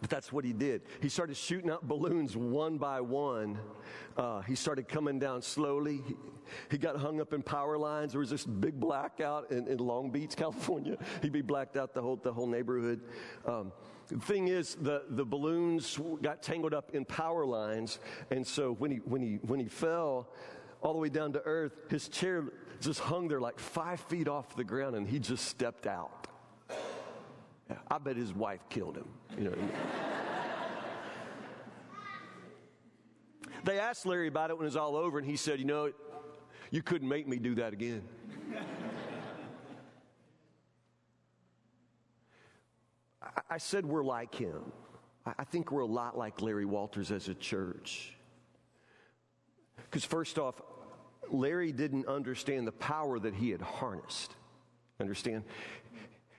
But 0.00 0.10
that's 0.10 0.32
what 0.32 0.44
he 0.44 0.52
did. 0.52 0.82
He 1.00 1.08
started 1.08 1.36
shooting 1.36 1.70
out 1.70 1.86
balloons 1.86 2.36
one 2.36 2.78
by 2.78 3.00
one. 3.00 3.58
Uh, 4.16 4.42
he 4.42 4.54
started 4.54 4.88
coming 4.88 5.18
down 5.18 5.42
slowly. 5.42 6.02
He, 6.06 6.16
he, 6.70 6.78
got 6.78 6.96
hung 6.96 7.20
up 7.20 7.32
in 7.32 7.42
power 7.42 7.76
lines. 7.76 8.12
There 8.12 8.20
was 8.20 8.30
this 8.30 8.44
big 8.44 8.78
blackout 8.78 9.50
in, 9.50 9.66
in 9.66 9.78
Long 9.78 10.10
Beach, 10.10 10.36
California. 10.36 10.96
He'd 11.22 11.32
be 11.32 11.42
blacked 11.42 11.76
out 11.76 11.94
the 11.94 12.02
whole, 12.02 12.16
the 12.16 12.32
whole 12.32 12.46
neighborhood. 12.46 13.00
Um, 13.46 13.72
the 14.06 14.18
thing 14.18 14.48
is, 14.48 14.76
the, 14.76 15.02
the 15.10 15.24
balloons 15.24 15.98
got 16.22 16.42
tangled 16.42 16.74
up 16.74 16.94
in 16.94 17.04
power 17.04 17.44
lines. 17.44 17.98
And 18.30 18.46
so 18.46 18.72
when 18.72 18.90
he, 18.90 18.98
when 18.98 19.20
he, 19.20 19.34
when 19.42 19.60
he 19.60 19.68
fell, 19.68 20.28
all 20.80 20.92
the 20.92 20.98
way 20.98 21.08
down 21.08 21.32
to 21.32 21.42
earth. 21.44 21.72
His 21.90 22.08
chair 22.08 22.44
just 22.80 23.00
hung 23.00 23.28
there 23.28 23.40
like 23.40 23.58
five 23.58 24.00
feet 24.00 24.28
off 24.28 24.54
the 24.56 24.64
ground, 24.64 24.96
and 24.96 25.08
he 25.08 25.18
just 25.18 25.46
stepped 25.46 25.86
out. 25.86 26.27
I 27.90 27.98
bet 27.98 28.16
his 28.16 28.32
wife 28.32 28.60
killed 28.68 28.96
him. 28.96 29.08
You 29.36 29.44
know. 29.50 29.54
they 33.64 33.78
asked 33.78 34.06
Larry 34.06 34.28
about 34.28 34.50
it 34.50 34.56
when 34.56 34.64
it 34.64 34.68
was 34.68 34.76
all 34.76 34.96
over, 34.96 35.18
and 35.18 35.26
he 35.26 35.36
said, 35.36 35.58
"You 35.58 35.66
know, 35.66 35.92
you 36.70 36.82
couldn't 36.82 37.08
make 37.08 37.28
me 37.28 37.38
do 37.38 37.54
that 37.56 37.72
again." 37.72 38.02
I 43.50 43.58
said 43.58 43.86
we're 43.86 44.04
like 44.04 44.34
him. 44.34 44.72
I 45.26 45.44
think 45.44 45.70
we're 45.72 45.80
a 45.80 45.86
lot 45.86 46.16
like 46.16 46.40
Larry 46.40 46.64
Walters 46.64 47.10
as 47.10 47.28
a 47.28 47.34
church. 47.34 48.14
Because, 49.76 50.04
first 50.04 50.38
off, 50.38 50.60
Larry 51.30 51.72
didn't 51.72 52.06
understand 52.06 52.66
the 52.66 52.72
power 52.72 53.18
that 53.18 53.34
he 53.34 53.50
had 53.50 53.60
harnessed. 53.60 54.34
Understand? 55.00 55.44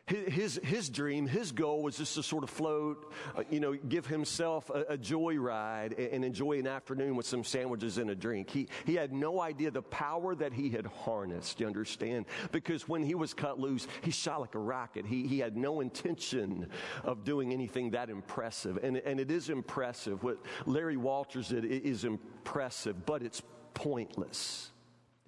His, 0.09 0.59
his 0.63 0.89
dream, 0.89 1.27
his 1.27 1.51
goal 1.51 1.83
was 1.83 1.97
just 1.97 2.15
to 2.15 2.23
sort 2.23 2.43
of 2.43 2.49
float, 2.49 3.11
uh, 3.35 3.43
you 3.49 3.59
know, 3.59 3.73
give 3.73 4.07
himself 4.07 4.69
a, 4.69 4.81
a 4.93 4.97
joyride 4.97 5.97
and, 5.97 6.07
and, 6.13 6.25
enjoy 6.25 6.59
an 6.59 6.67
afternoon 6.67 7.15
with 7.15 7.25
some 7.25 7.43
sandwiches 7.43 7.97
and 7.97 8.09
a 8.09 8.15
drink. 8.15 8.49
He, 8.49 8.67
he 8.85 8.95
had 8.95 9.13
no 9.13 9.41
idea 9.41 9.71
the 9.71 9.81
power 9.81 10.35
that 10.35 10.53
he 10.53 10.69
had 10.69 10.85
harnessed, 10.85 11.59
you 11.59 11.67
understand? 11.67 12.25
Because 12.51 12.87
when 12.87 13.03
he 13.03 13.15
was 13.15 13.33
cut 13.33 13.59
loose, 13.59 13.87
he 14.01 14.11
shot 14.11 14.41
like 14.41 14.55
a 14.55 14.59
rocket. 14.59 15.05
He, 15.05 15.27
he 15.27 15.39
had 15.39 15.55
no 15.55 15.79
intention 15.79 16.69
of 17.03 17.23
doing 17.23 17.53
anything 17.53 17.91
that 17.91 18.09
impressive. 18.09 18.77
And, 18.83 18.97
and 18.97 19.19
it 19.19 19.31
is 19.31 19.49
impressive. 19.49 20.23
What 20.23 20.39
Larry 20.65 20.97
Walters 20.97 21.49
did 21.49 21.65
is 21.65 22.03
impressive, 22.03 23.05
but 23.05 23.21
it's 23.21 23.41
pointless. 23.73 24.71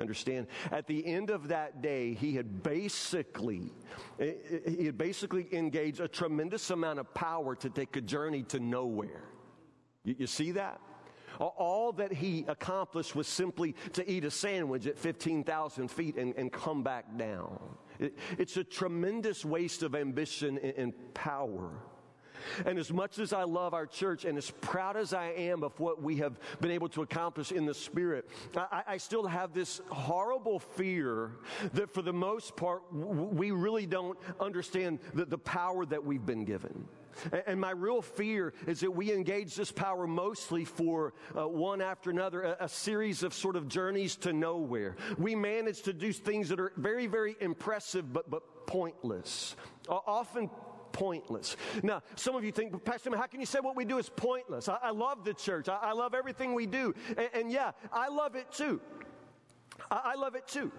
Understand? 0.02 0.48
At 0.72 0.88
the 0.88 1.06
end 1.06 1.30
of 1.30 1.48
that 1.50 1.82
day, 1.82 2.14
he 2.14 2.36
had 2.36 2.64
basically, 2.64 3.72
eh, 4.20 4.34
eh, 4.50 4.70
he 4.78 4.86
had 4.86 4.98
basically 4.98 5.48
engaged 5.52 6.00
a 6.00 6.08
tremendous 6.08 6.70
amount 6.70 7.00
of 7.00 7.14
power 7.14 7.56
to 7.56 7.70
take 7.70 7.96
a 7.96 8.02
journey 8.02 8.44
to 8.44 8.60
nowhere. 8.60 9.24
You, 10.04 10.16
you 10.20 10.28
see 10.28 10.52
that? 10.52 10.80
All 11.40 11.92
that 11.94 12.12
he 12.12 12.46
accomplished 12.48 13.16
was 13.16 13.28
simply 13.28 13.76
to 13.94 14.10
eat 14.10 14.26
a 14.26 14.32
sandwich 14.32 14.86
at 14.86 15.00
15,000 15.00 15.90
feet 15.90 16.18
and, 16.18 16.36
and, 16.36 16.52
come 16.52 16.84
back 16.84 17.18
down. 17.18 17.58
It, 18.00 18.18
it's 18.38 18.58
a 18.58 18.64
tremendous 18.64 19.44
waste 19.44 19.82
of 19.82 19.96
ambition 19.96 20.60
and, 20.60 20.74
and 20.76 21.14
power. 21.14 21.72
And 22.66 22.78
as 22.78 22.92
much 22.92 23.20
as 23.20 23.34
I 23.34 23.44
love 23.44 23.74
our 23.74 23.86
church 23.86 24.26
and 24.26 24.38
as 24.38 24.52
proud 24.62 24.98
as 24.98 25.14
I 25.14 25.28
am 25.32 25.64
of 25.64 25.80
what 25.80 26.02
we 26.02 26.18
have 26.18 26.40
been 26.60 26.72
able 26.72 26.90
to 26.90 27.02
accomplish 27.02 27.52
in 27.52 27.66
the 27.66 27.74
Spirit, 27.74 28.30
I, 28.56 28.84
I 28.88 28.98
still 28.98 29.26
have 29.26 29.54
this 29.54 29.82
horrible 29.90 30.60
fear 30.60 31.32
that 31.74 31.94
for 31.94 32.02
the 32.02 32.14
most 32.14 32.56
part, 32.56 32.84
we 32.94 33.52
really 33.52 33.86
don't 33.86 34.18
understand 34.40 35.00
the, 35.14 35.26
the 35.26 35.38
power 35.38 35.86
that 35.86 36.04
we've 36.04 36.26
been 36.26 36.46
given. 36.46 36.88
And 37.46 37.60
my 37.60 37.72
real 37.72 38.02
fear 38.02 38.54
is 38.68 38.80
that 38.82 38.92
we 38.92 39.14
engage 39.14 39.56
this 39.56 39.72
power 39.72 40.08
mostly 40.08 40.66
for 40.66 41.14
uh, 41.38 41.48
one 41.48 41.82
after 41.82 42.10
another, 42.10 42.42
a, 42.44 42.58
a, 42.62 42.70
series 42.70 43.24
of 43.24 43.34
sort 43.34 43.56
of 43.56 43.68
journeys 43.68 44.16
to 44.18 44.34
nowhere. 44.34 44.96
We 45.18 45.36
manage 45.36 45.84
to 45.84 45.94
do 45.94 46.14
things 46.14 46.50
that 46.50 46.60
are 46.60 46.72
very, 46.78 47.08
very 47.08 47.36
impressive, 47.40 48.12
but, 48.12 48.30
but 48.30 48.66
pointless. 48.66 49.56
Often 49.90 50.50
pointless. 51.02 51.58
Now, 51.82 52.04
some 52.16 52.36
of 52.36 52.44
you 52.44 52.52
think, 52.52 52.86
Pastor, 52.86 53.16
how 53.18 53.26
can 53.26 53.40
you 53.40 53.48
say 53.48 53.60
what 53.60 53.76
we 53.76 53.86
do 53.86 53.98
is 53.98 54.08
pointless? 54.08 54.70
I, 54.70 54.78
I 54.84 54.92
love 54.92 55.24
the 55.24 55.34
church. 55.34 55.68
I, 55.68 55.78
I, 55.82 55.92
love 55.94 56.14
everything 56.14 56.54
we 56.54 56.68
do. 56.68 56.94
And, 57.18 57.30
and, 57.34 57.52
yeah, 57.52 57.72
I 57.92 58.10
love 58.10 58.36
it 58.36 58.52
too. 58.52 58.80
I, 59.90 60.12
I 60.14 60.16
love 60.16 60.36
it 60.36 60.48
too. 60.48 60.72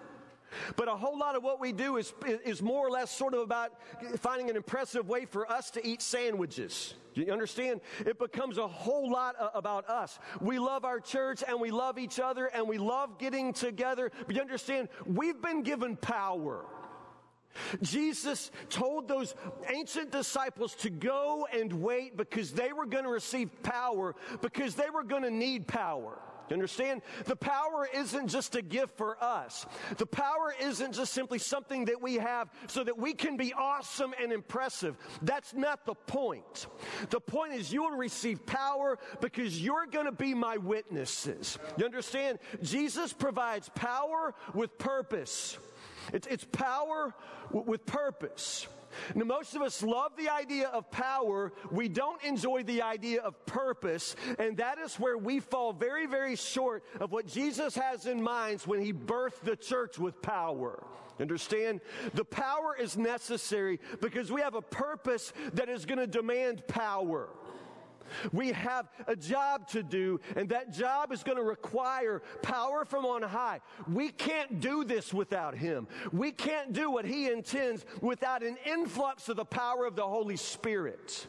But 0.76 0.86
a 0.86 0.94
whole 0.94 1.18
lot 1.18 1.34
of 1.34 1.42
what 1.42 1.58
we 1.58 1.72
do 1.72 1.96
is, 1.96 2.14
is 2.44 2.62
more 2.62 2.86
or 2.86 2.90
less 2.90 3.10
sort 3.10 3.34
of 3.34 3.40
about 3.40 3.72
finding 4.18 4.48
an 4.48 4.54
impressive 4.54 5.08
way 5.08 5.24
for 5.24 5.50
us 5.50 5.72
to 5.72 5.84
eat 5.84 6.00
sandwiches. 6.00 6.94
Do 7.14 7.22
you 7.22 7.32
understand? 7.32 7.80
It 8.06 8.20
becomes 8.20 8.58
a 8.58 8.68
whole 8.68 9.10
lot 9.10 9.34
about 9.54 9.88
us. 9.88 10.20
We 10.40 10.60
love 10.60 10.84
our 10.84 11.00
church 11.00 11.42
and 11.46 11.60
we 11.60 11.72
love 11.72 11.98
each 11.98 12.20
other 12.20 12.46
and 12.46 12.68
we 12.68 12.78
love 12.78 13.18
getting 13.18 13.52
together. 13.52 14.12
But 14.24 14.36
you 14.36 14.40
understand, 14.40 14.88
we've 15.04 15.42
been 15.42 15.64
given 15.64 15.96
power. 15.96 16.64
Jesus 17.82 18.50
told 18.70 19.08
those 19.08 19.34
ancient 19.68 20.10
disciples 20.10 20.74
to 20.76 20.90
go 20.90 21.46
and 21.52 21.72
wait 21.72 22.16
because 22.16 22.52
they 22.52 22.72
were 22.72 22.86
going 22.86 23.04
to 23.04 23.10
receive 23.10 23.50
power, 23.62 24.14
because 24.40 24.74
they 24.74 24.90
were 24.90 25.04
going 25.04 25.22
to 25.22 25.30
need 25.30 25.66
power. 25.66 26.18
You 26.48 26.54
understand? 26.54 27.00
The 27.24 27.36
power 27.36 27.88
isn't 27.94 28.28
just 28.28 28.56
a 28.56 28.62
gift 28.62 28.98
for 28.98 29.16
us. 29.22 29.64
The 29.96 30.04
power 30.04 30.54
isn't 30.60 30.92
just 30.92 31.14
simply 31.14 31.38
something 31.38 31.86
that 31.86 32.02
we 32.02 32.16
have 32.16 32.50
so 32.66 32.84
that 32.84 32.98
we 32.98 33.14
can 33.14 33.38
be 33.38 33.54
awesome 33.54 34.12
and 34.20 34.32
impressive. 34.32 34.96
That's 35.22 35.54
not 35.54 35.86
the 35.86 35.94
point. 35.94 36.66
The 37.08 37.20
point 37.20 37.54
is 37.54 37.72
you 37.72 37.84
will 37.84 37.96
receive 37.96 38.44
power 38.44 38.98
because 39.22 39.62
you're 39.62 39.86
going 39.86 40.04
to 40.04 40.12
be 40.12 40.34
my 40.34 40.58
witnesses. 40.58 41.58
You 41.78 41.86
understand? 41.86 42.38
Jesus 42.62 43.14
provides 43.14 43.70
power 43.70 44.34
with 44.52 44.76
purpose. 44.76 45.56
It's, 46.12 46.26
it's 46.26 46.44
power 46.44 47.14
w- 47.48 47.70
with 47.70 47.86
purpose. 47.86 48.66
Now, 49.14 49.24
most 49.24 49.54
of 49.54 49.62
us 49.62 49.82
love 49.82 50.12
the 50.16 50.28
idea 50.28 50.68
of 50.68 50.90
power. 50.90 51.52
We 51.70 51.88
don't 51.88 52.22
enjoy 52.22 52.62
the 52.62 52.82
idea 52.82 53.22
of 53.22 53.46
purpose. 53.46 54.16
And 54.38 54.56
that 54.58 54.78
is 54.78 54.96
where 54.96 55.16
we 55.16 55.40
fall 55.40 55.72
very, 55.72 56.06
very 56.06 56.36
short 56.36 56.84
of 57.00 57.10
what 57.10 57.26
Jesus 57.26 57.74
has 57.74 58.06
in 58.06 58.22
mind 58.22 58.60
when 58.62 58.82
he 58.82 58.92
birthed 58.92 59.40
the 59.44 59.56
church 59.56 59.98
with 59.98 60.20
power. 60.22 60.84
Understand? 61.20 61.80
The 62.14 62.24
power 62.24 62.76
is 62.78 62.96
necessary 62.96 63.80
because 64.00 64.32
we 64.32 64.40
have 64.40 64.54
a 64.54 64.62
purpose 64.62 65.32
that 65.54 65.68
is 65.68 65.84
going 65.84 65.98
to 65.98 66.06
demand 66.06 66.66
power. 66.66 67.28
We 68.32 68.52
have 68.52 68.88
a 69.06 69.16
job 69.16 69.68
to 69.68 69.82
do, 69.82 70.20
and 70.36 70.48
that 70.50 70.72
job 70.72 71.12
is 71.12 71.22
going 71.22 71.38
to 71.38 71.44
require 71.44 72.22
power 72.42 72.84
from 72.84 73.04
on 73.04 73.22
high. 73.22 73.60
We 73.90 74.10
can't 74.10 74.60
do 74.60 74.84
this 74.84 75.12
without 75.12 75.56
Him. 75.56 75.86
We 76.12 76.32
can't 76.32 76.72
do 76.72 76.90
what 76.90 77.04
He 77.04 77.30
intends 77.30 77.84
without 78.00 78.42
an 78.42 78.56
influx 78.66 79.28
of 79.28 79.36
the 79.36 79.44
power 79.44 79.86
of 79.86 79.96
the 79.96 80.06
Holy 80.06 80.36
Spirit. 80.36 81.26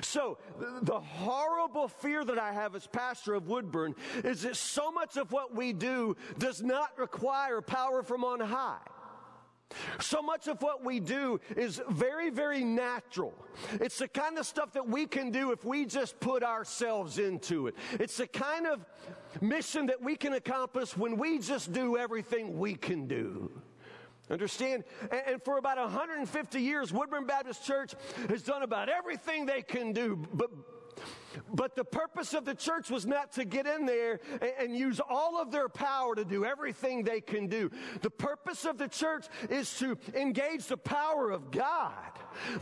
So, 0.00 0.38
the 0.82 1.00
horrible 1.00 1.88
fear 1.88 2.24
that 2.24 2.38
I 2.38 2.52
have 2.52 2.76
as 2.76 2.86
pastor 2.86 3.34
of 3.34 3.48
Woodburn 3.48 3.94
is 4.22 4.42
that 4.42 4.56
so 4.56 4.92
much 4.92 5.16
of 5.16 5.32
what 5.32 5.54
we 5.54 5.72
do 5.72 6.16
does 6.38 6.62
not 6.62 6.96
require 6.98 7.60
power 7.60 8.02
from 8.02 8.24
on 8.24 8.38
high. 8.40 8.78
So 10.00 10.22
much 10.22 10.48
of 10.48 10.60
what 10.62 10.84
we 10.84 11.00
do 11.00 11.40
is 11.56 11.80
very, 11.90 12.30
very 12.30 12.64
natural. 12.64 13.34
It's 13.74 13.98
the 13.98 14.08
kind 14.08 14.38
of 14.38 14.46
stuff 14.46 14.72
that 14.72 14.88
we 14.88 15.06
can 15.06 15.30
do 15.30 15.52
if 15.52 15.64
we 15.64 15.84
just 15.84 16.18
put 16.20 16.42
ourselves 16.42 17.18
into 17.18 17.66
it. 17.66 17.74
It's 17.92 18.16
the 18.16 18.26
kind 18.26 18.66
of 18.66 18.84
mission 19.40 19.86
that 19.86 20.02
we 20.02 20.16
can 20.16 20.34
accomplish 20.34 20.96
when 20.96 21.16
we 21.16 21.38
just 21.38 21.72
do 21.72 21.96
everything 21.96 22.58
we 22.58 22.74
can 22.74 23.06
do. 23.06 23.50
Understand? 24.30 24.84
And, 25.10 25.42
for 25.42 25.58
about 25.58 25.78
150 25.78 26.60
years, 26.60 26.92
Woodburn 26.92 27.26
Baptist 27.26 27.64
Church 27.64 27.94
has 28.28 28.42
done 28.42 28.62
about 28.62 28.88
everything 28.88 29.46
they 29.46 29.62
can 29.62 29.92
do, 29.92 30.16
but 30.32 30.50
but 31.52 31.74
the 31.74 31.84
purpose 31.84 32.34
of 32.34 32.44
the 32.44 32.54
church 32.54 32.90
was 32.90 33.06
not 33.06 33.32
to 33.32 33.44
get 33.44 33.66
in 33.66 33.86
there 33.86 34.20
and, 34.40 34.52
and, 34.58 34.76
use 34.76 35.00
all 35.08 35.40
of 35.40 35.50
their 35.50 35.68
power 35.68 36.14
to 36.14 36.24
do 36.24 36.44
everything 36.44 37.04
they 37.04 37.20
can 37.20 37.46
do. 37.46 37.70
The 38.00 38.10
purpose 38.10 38.64
of 38.64 38.78
the 38.78 38.88
church 38.88 39.26
is 39.50 39.78
to 39.78 39.98
engage 40.14 40.66
the 40.66 40.76
power 40.76 41.30
of 41.30 41.50
God, 41.50 41.92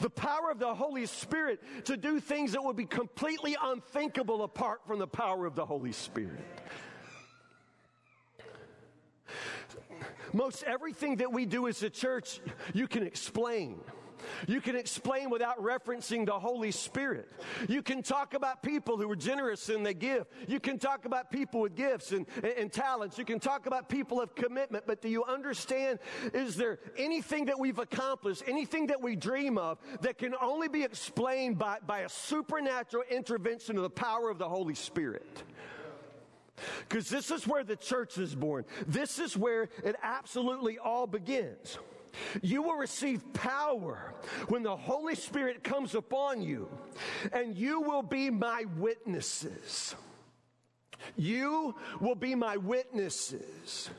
the 0.00 0.10
power 0.10 0.50
of 0.50 0.58
the 0.58 0.74
Holy 0.74 1.06
Spirit 1.06 1.60
to 1.84 1.96
do 1.96 2.20
things 2.20 2.52
that 2.52 2.62
would 2.62 2.76
be 2.76 2.86
completely 2.86 3.56
unthinkable 3.62 4.42
apart 4.42 4.80
from 4.86 4.98
the 4.98 5.06
power 5.06 5.46
of 5.46 5.54
the 5.54 5.64
Holy 5.64 5.92
Spirit. 5.92 6.44
Most 10.32 10.62
everything 10.64 11.16
that 11.16 11.32
we 11.32 11.44
do 11.44 11.66
as 11.66 11.82
a 11.82 11.90
church, 11.90 12.40
you 12.72 12.86
can 12.86 13.04
explain. 13.04 13.80
You 14.46 14.60
can 14.60 14.76
explain 14.76 15.30
without 15.30 15.62
referencing 15.62 16.26
the 16.26 16.38
Holy 16.38 16.70
Spirit. 16.70 17.30
You 17.68 17.82
can 17.82 18.02
talk 18.02 18.34
about 18.34 18.62
people 18.62 18.96
who 18.96 19.10
are 19.10 19.16
generous 19.16 19.68
and 19.68 19.84
they 19.84 19.94
give. 19.94 20.26
You 20.46 20.60
can 20.60 20.78
talk 20.78 21.04
about 21.04 21.30
people 21.30 21.60
with 21.60 21.74
gifts 21.74 22.12
and, 22.12 22.26
and, 22.36 22.46
and 22.46 22.72
talents. 22.72 23.18
You 23.18 23.24
can 23.24 23.40
talk 23.40 23.66
about 23.66 23.88
people 23.88 24.20
of 24.20 24.34
commitment. 24.34 24.84
But 24.86 25.02
do 25.02 25.08
you 25.08 25.24
understand? 25.24 25.98
Is 26.32 26.56
there 26.56 26.78
anything 26.96 27.46
that 27.46 27.58
we've 27.58 27.78
accomplished, 27.78 28.42
anything 28.46 28.88
that 28.88 29.00
we 29.00 29.16
dream 29.16 29.58
of, 29.58 29.78
that 30.00 30.18
can 30.18 30.34
only 30.40 30.68
be 30.68 30.82
explained 30.82 31.58
by, 31.58 31.78
by 31.86 32.00
a 32.00 32.08
supernatural 32.08 33.04
intervention 33.10 33.76
of 33.76 33.82
the 33.82 33.90
power 33.90 34.30
of 34.30 34.38
the 34.38 34.48
Holy 34.48 34.74
Spirit? 34.74 35.42
Because 36.88 37.08
this 37.08 37.30
is 37.30 37.46
where 37.46 37.64
the 37.64 37.76
church 37.76 38.18
is 38.18 38.34
born. 38.34 38.64
This 38.86 39.18
is 39.18 39.36
where 39.36 39.68
it 39.84 39.96
absolutely 40.02 40.78
all 40.78 41.06
begins. 41.06 41.78
You 42.42 42.62
will 42.62 42.76
receive 42.76 43.32
power 43.32 44.14
when 44.48 44.62
the 44.62 44.76
Holy 44.76 45.14
Spirit 45.14 45.64
comes 45.64 45.94
upon 45.94 46.42
you, 46.42 46.68
and 47.32 47.56
you 47.56 47.80
will 47.80 48.02
be 48.02 48.30
my 48.30 48.64
witnesses. 48.76 49.94
You 51.16 51.74
will 52.00 52.14
be 52.14 52.34
my 52.34 52.56
witnesses. 52.56 53.90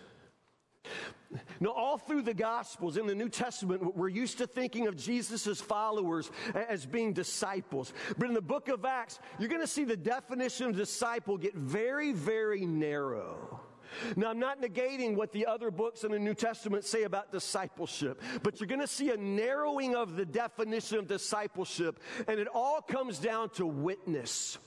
Now, 1.59 1.69
all 1.69 1.97
through 1.97 2.23
the 2.23 2.33
Gospels 2.33 2.97
in 2.97 3.07
the 3.07 3.15
New 3.15 3.29
Testament, 3.29 3.95
we're 3.95 4.09
used 4.09 4.39
to 4.39 4.47
thinking 4.47 4.87
of 4.87 4.97
Jesus' 4.97 5.61
followers 5.61 6.29
as 6.53 6.85
being 6.85 7.13
disciples. 7.13 7.93
But 8.17 8.27
in 8.27 8.33
the 8.33 8.41
book 8.41 8.67
of 8.67 8.83
Acts, 8.83 9.19
you're 9.39 9.49
going 9.49 9.61
to 9.61 9.67
see 9.67 9.85
the 9.85 9.95
definition 9.95 10.67
of 10.67 10.75
disciple 10.75 11.37
get 11.37 11.55
very, 11.55 12.11
very 12.11 12.65
narrow. 12.65 13.61
Now, 14.15 14.29
I'm 14.29 14.39
not 14.39 14.61
negating 14.61 15.15
what 15.15 15.31
the 15.31 15.45
other 15.45 15.71
books 15.71 16.03
in 16.03 16.11
the 16.11 16.19
New 16.19 16.33
Testament 16.33 16.85
say 16.85 17.03
about 17.03 17.31
discipleship, 17.31 18.21
but 18.43 18.59
you're 18.59 18.67
going 18.67 18.81
to 18.81 18.87
see 18.87 19.11
a 19.11 19.17
narrowing 19.17 19.95
of 19.95 20.15
the 20.15 20.25
definition 20.25 20.97
of 20.97 21.07
discipleship, 21.07 21.99
and 22.27 22.39
it 22.39 22.47
all 22.53 22.81
comes 22.81 23.19
down 23.19 23.49
to 23.51 23.65
witness. 23.65 24.57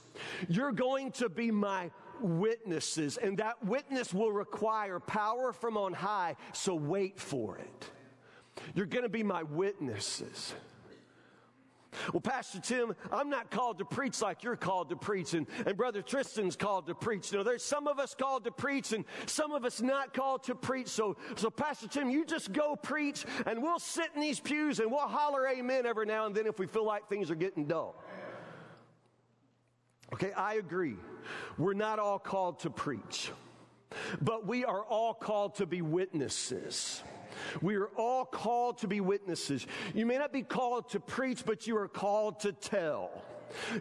You're 0.47 0.71
going 0.71 1.11
to 1.13 1.29
be 1.29 1.51
my 1.51 1.91
witnesses, 2.21 3.17
and 3.17 3.37
that 3.37 3.63
witness 3.63 4.13
will 4.13 4.31
require 4.31 4.99
power 4.99 5.51
from 5.53 5.77
on 5.77 5.93
high, 5.93 6.35
so 6.53 6.75
wait 6.75 7.19
for 7.19 7.57
it. 7.57 7.89
You're 8.73 8.85
going 8.85 9.03
to 9.03 9.09
be 9.09 9.23
my 9.23 9.43
witnesses. 9.43 10.53
Well, 12.13 12.21
Pastor 12.21 12.59
Tim, 12.59 12.95
I'm 13.11 13.29
not 13.29 13.51
called 13.51 13.77
to 13.79 13.85
preach 13.85 14.21
like 14.21 14.43
you're 14.43 14.55
called 14.55 14.89
to 14.89 14.95
preach, 14.95 15.33
and, 15.33 15.47
and 15.65 15.77
Brother 15.77 16.01
Tristan's 16.01 16.55
called 16.55 16.87
to 16.87 16.95
preach. 16.95 17.31
You 17.31 17.39
know, 17.39 17.43
there's 17.43 17.63
some 17.63 17.87
of 17.87 17.99
us 17.99 18.15
called 18.15 18.43
to 18.45 18.51
preach, 18.51 18.93
and 18.93 19.05
some 19.25 19.51
of 19.51 19.65
us 19.65 19.81
not 19.81 20.13
called 20.13 20.43
to 20.43 20.55
preach. 20.55 20.87
So, 20.87 21.17
so 21.35 21.49
Pastor 21.49 21.87
Tim, 21.87 22.09
you 22.09 22.25
just 22.25 22.51
go 22.51 22.75
preach, 22.75 23.25
and 23.45 23.61
we'll 23.61 23.79
sit 23.79 24.09
in 24.15 24.21
these 24.21 24.39
pews 24.39 24.79
and 24.79 24.91
we'll 24.91 25.07
holler 25.07 25.47
amen 25.47 25.85
every 25.85 26.05
now 26.05 26.25
and 26.25 26.35
then 26.35 26.47
if 26.47 26.59
we 26.59 26.67
feel 26.67 26.85
like 26.85 27.07
things 27.09 27.31
are 27.31 27.35
getting 27.35 27.65
dull. 27.65 27.95
Okay, 30.13 30.31
I 30.33 30.55
agree. 30.55 30.95
We're 31.57 31.73
not 31.73 31.99
all 31.99 32.19
called 32.19 32.59
to 32.59 32.69
preach, 32.69 33.31
but 34.21 34.45
we 34.45 34.63
are 34.63 34.83
all 34.83 35.13
called 35.13 35.55
to 35.55 35.65
be 35.65 35.81
witnesses. 35.81 37.03
We 37.61 37.75
are 37.75 37.89
all 37.97 38.25
called 38.25 38.79
to 38.79 38.87
be 38.87 39.01
witnesses. 39.01 39.65
You 39.93 40.05
may 40.05 40.17
not 40.17 40.31
be 40.31 40.43
called 40.43 40.89
to 40.89 40.99
preach, 40.99 41.45
but 41.45 41.67
you 41.67 41.77
are 41.77 41.87
called 41.87 42.41
to 42.41 42.51
tell. 42.51 43.23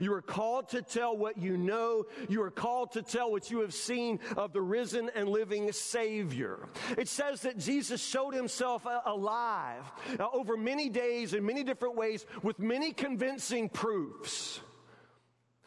You 0.01 0.13
are 0.15 0.23
called 0.23 0.69
to 0.71 0.83
tell 0.83 1.17
what 1.17 1.39
you 1.39 1.57
know. 1.57 2.07
You 2.29 2.43
are 2.43 2.51
called 2.51 2.93
to 2.93 3.03
tell 3.03 3.31
what 3.31 3.51
you 3.51 3.61
have 3.61 3.75
seen 3.75 4.21
of 4.37 4.53
the 4.53 4.63
risen 4.63 5.11
and 5.15 5.29
living 5.29 5.71
Savior. 5.73 6.69
It 6.97 7.09
says 7.09 7.43
that 7.43 7.59
Jesus 7.59 8.03
showed 8.03 8.35
himself 8.35 8.87
alive 9.07 9.91
uh, 10.19 10.27
over 10.33 10.57
many 10.57 10.89
days 10.89 11.35
in 11.35 11.45
many 11.45 11.65
different 11.65 11.97
ways 11.97 12.27
with 12.43 12.59
many 12.59 12.93
convincing 12.93 13.69
proofs. 13.69 14.61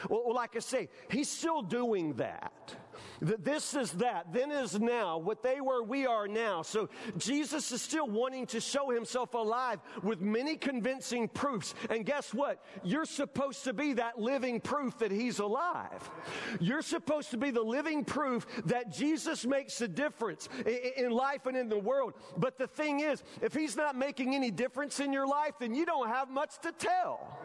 Well, 0.09 0.33
like 0.33 0.55
I 0.55 0.59
say, 0.59 0.89
he's 1.09 1.29
still 1.29 1.61
doing 1.61 2.13
that. 2.13 2.75
That 3.21 3.43
this 3.43 3.73
is 3.73 3.91
that, 3.93 4.33
then 4.33 4.51
is 4.51 4.79
now. 4.79 5.17
What 5.17 5.43
they 5.43 5.61
were, 5.61 5.83
we 5.83 6.05
are 6.05 6.27
now. 6.27 6.61
So 6.61 6.89
Jesus 7.17 7.71
is 7.71 7.81
still 7.81 8.07
wanting 8.07 8.45
to 8.47 8.59
show 8.59 8.89
himself 8.89 9.33
alive 9.33 9.79
with 10.03 10.21
many 10.21 10.55
convincing 10.55 11.27
proofs. 11.27 11.73
And 11.89 12.05
guess 12.05 12.33
what? 12.33 12.63
You're 12.83 13.05
supposed 13.05 13.63
to 13.63 13.73
be 13.73 13.93
that 13.93 14.19
living 14.19 14.59
proof 14.59 14.97
that 14.99 15.11
he's 15.11 15.39
alive. 15.39 16.09
You're 16.59 16.81
supposed 16.81 17.31
to 17.31 17.37
be 17.37 17.51
the 17.51 17.61
living 17.61 18.05
proof 18.05 18.45
that 18.65 18.91
Jesus 18.91 19.45
makes 19.45 19.81
a 19.81 19.87
difference 19.87 20.49
in 20.97 21.11
life 21.11 21.45
and 21.45 21.57
in 21.57 21.69
the 21.69 21.79
world. 21.79 22.13
But 22.37 22.57
the 22.57 22.67
thing 22.67 22.99
is, 22.99 23.23
if 23.41 23.53
he's 23.53 23.75
not 23.75 23.95
making 23.95 24.35
any 24.35 24.51
difference 24.51 24.99
in 24.99 25.11
your 25.11 25.27
life, 25.27 25.53
then 25.59 25.73
you 25.73 25.85
don't 25.85 26.09
have 26.09 26.29
much 26.29 26.59
to 26.61 26.71
tell. 26.71 27.37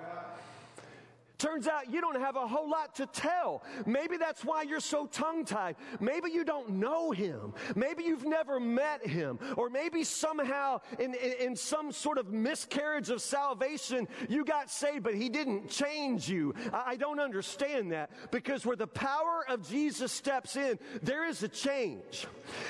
Turns 1.42 1.66
out 1.66 1.92
you 1.92 2.00
don't 2.00 2.20
have 2.20 2.37
a 2.37 2.46
whole 2.46 2.70
lot 2.70 2.94
to 2.94 3.07
tell. 3.07 3.64
Maybe 3.85 4.16
that's 4.16 4.44
why 4.44 4.62
you're 4.62 4.78
so 4.78 5.07
tongue 5.07 5.44
tied. 5.44 5.74
Maybe 5.98 6.31
you 6.31 6.44
don't 6.44 6.70
know 6.70 7.11
him. 7.11 7.52
Maybe 7.74 8.05
you've 8.05 8.24
never 8.24 8.61
met 8.61 9.05
him. 9.05 9.40
Or 9.57 9.68
maybe 9.68 10.05
somehow 10.05 10.83
in, 11.00 11.14
in, 11.14 11.33
in, 11.40 11.57
some 11.57 11.90
sort 11.90 12.18
of 12.18 12.33
miscarriage 12.33 13.11
of 13.11 13.20
salvation, 13.20 14.07
you 14.28 14.44
got 14.44 14.70
saved, 14.70 15.02
but 15.02 15.16
he 15.16 15.28
didn't 15.28 15.68
change 15.68 16.28
you. 16.28 16.55
I, 16.72 16.92
I 16.92 16.96
don't 16.96 17.18
understand 17.18 17.90
that 17.90 18.11
because 18.31 18.64
where 18.64 18.76
the 18.76 18.87
power 18.87 19.44
of 19.48 19.68
Jesus 19.68 20.12
steps 20.12 20.55
in, 20.55 20.78
there 21.02 21.28
is 21.28 21.42
a 21.42 21.48
change. 21.48 22.24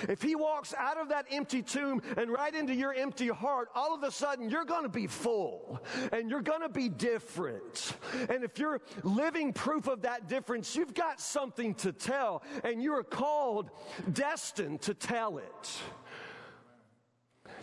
If 0.08 0.22
he 0.22 0.34
walks 0.34 0.72
out 0.78 0.96
of 0.96 1.10
that 1.10 1.26
empty 1.30 1.60
tomb 1.60 2.00
and 2.16 2.30
right 2.30 2.54
into 2.54 2.74
your 2.74 2.94
empty 2.94 3.28
heart, 3.28 3.68
all 3.74 3.94
of 3.94 4.02
a 4.02 4.10
sudden 4.10 4.48
you're 4.48 4.64
going 4.64 4.84
to 4.84 4.88
be 4.88 5.08
full 5.08 5.82
and 6.10 6.30
you're 6.30 6.40
going 6.40 6.62
to 6.62 6.70
be 6.70 6.88
different. 6.88 7.96
And 8.30 8.44
if 8.44 8.61
you're 8.62 8.80
living 9.02 9.52
proof 9.52 9.88
of 9.88 10.02
that 10.02 10.28
difference, 10.28 10.76
you've 10.76 10.94
got 10.94 11.20
something 11.20 11.74
to 11.74 11.92
tell, 11.92 12.44
and 12.62 12.80
you 12.80 12.92
are 12.92 13.02
called, 13.02 13.70
destined 14.12 14.80
to 14.82 14.94
tell 14.94 15.38
it. 15.38 15.70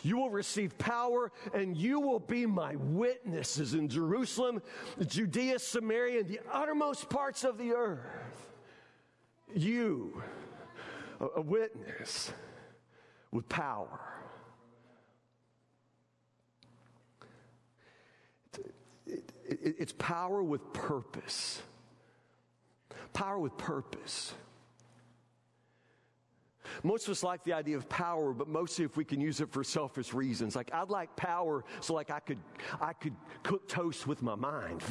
You 0.01 0.17
will 0.17 0.29
receive 0.29 0.77
power 0.77 1.31
and 1.53 1.75
you 1.75 1.99
will 1.99 2.19
be 2.19 2.45
my 2.45 2.75
witnesses 2.75 3.73
in 3.73 3.89
Jerusalem, 3.89 4.61
Judea, 5.05 5.59
Samaria, 5.59 6.21
and 6.21 6.29
the 6.29 6.39
uttermost 6.51 7.09
parts 7.09 7.43
of 7.43 7.57
the 7.57 7.71
earth. 7.71 7.99
You, 9.53 10.21
a 11.35 11.41
witness 11.41 12.31
with 13.31 13.47
power. 13.49 14.18
It's 19.49 19.93
power 19.93 20.41
with 20.43 20.73
purpose. 20.73 21.61
Power 23.13 23.39
with 23.39 23.57
purpose. 23.57 24.33
Most 26.83 27.07
of 27.07 27.11
us 27.11 27.23
like 27.23 27.43
the 27.43 27.53
idea 27.53 27.75
of 27.77 27.89
power, 27.89 28.33
but 28.33 28.47
mostly 28.47 28.85
if 28.85 28.95
we 28.95 29.03
can 29.03 29.19
use 29.19 29.41
it 29.41 29.51
for 29.51 29.63
selfish 29.63 30.13
reasons. 30.13 30.55
Like 30.55 30.71
I'd 30.73 30.89
like 30.89 31.15
power 31.15 31.63
so 31.81 31.93
like 31.93 32.11
I 32.11 32.19
could 32.19 32.37
I 32.79 32.93
could 32.93 33.15
cook 33.43 33.67
toast 33.67 34.07
with 34.07 34.21
my 34.21 34.35
mind, 34.35 34.83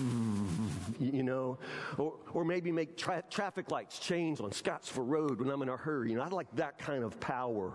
you 1.01 1.23
know, 1.23 1.59
or 1.97 2.15
or 2.33 2.45
maybe 2.45 2.73
make 2.73 2.97
tra- 2.97 3.25
traffic 3.31 3.71
lights 3.71 3.99
change 3.99 4.41
on 4.41 4.53
Scottsville 4.53 5.05
Road 5.05 5.41
when 5.41 5.51
I'm 5.51 5.63
in 5.63 5.69
a 5.69 5.77
hurry. 5.77 6.11
You 6.11 6.17
know, 6.17 6.23
I'd 6.23 6.33
like 6.33 6.55
that 6.57 6.79
kind 6.79 7.05
of 7.05 7.19
power, 7.21 7.73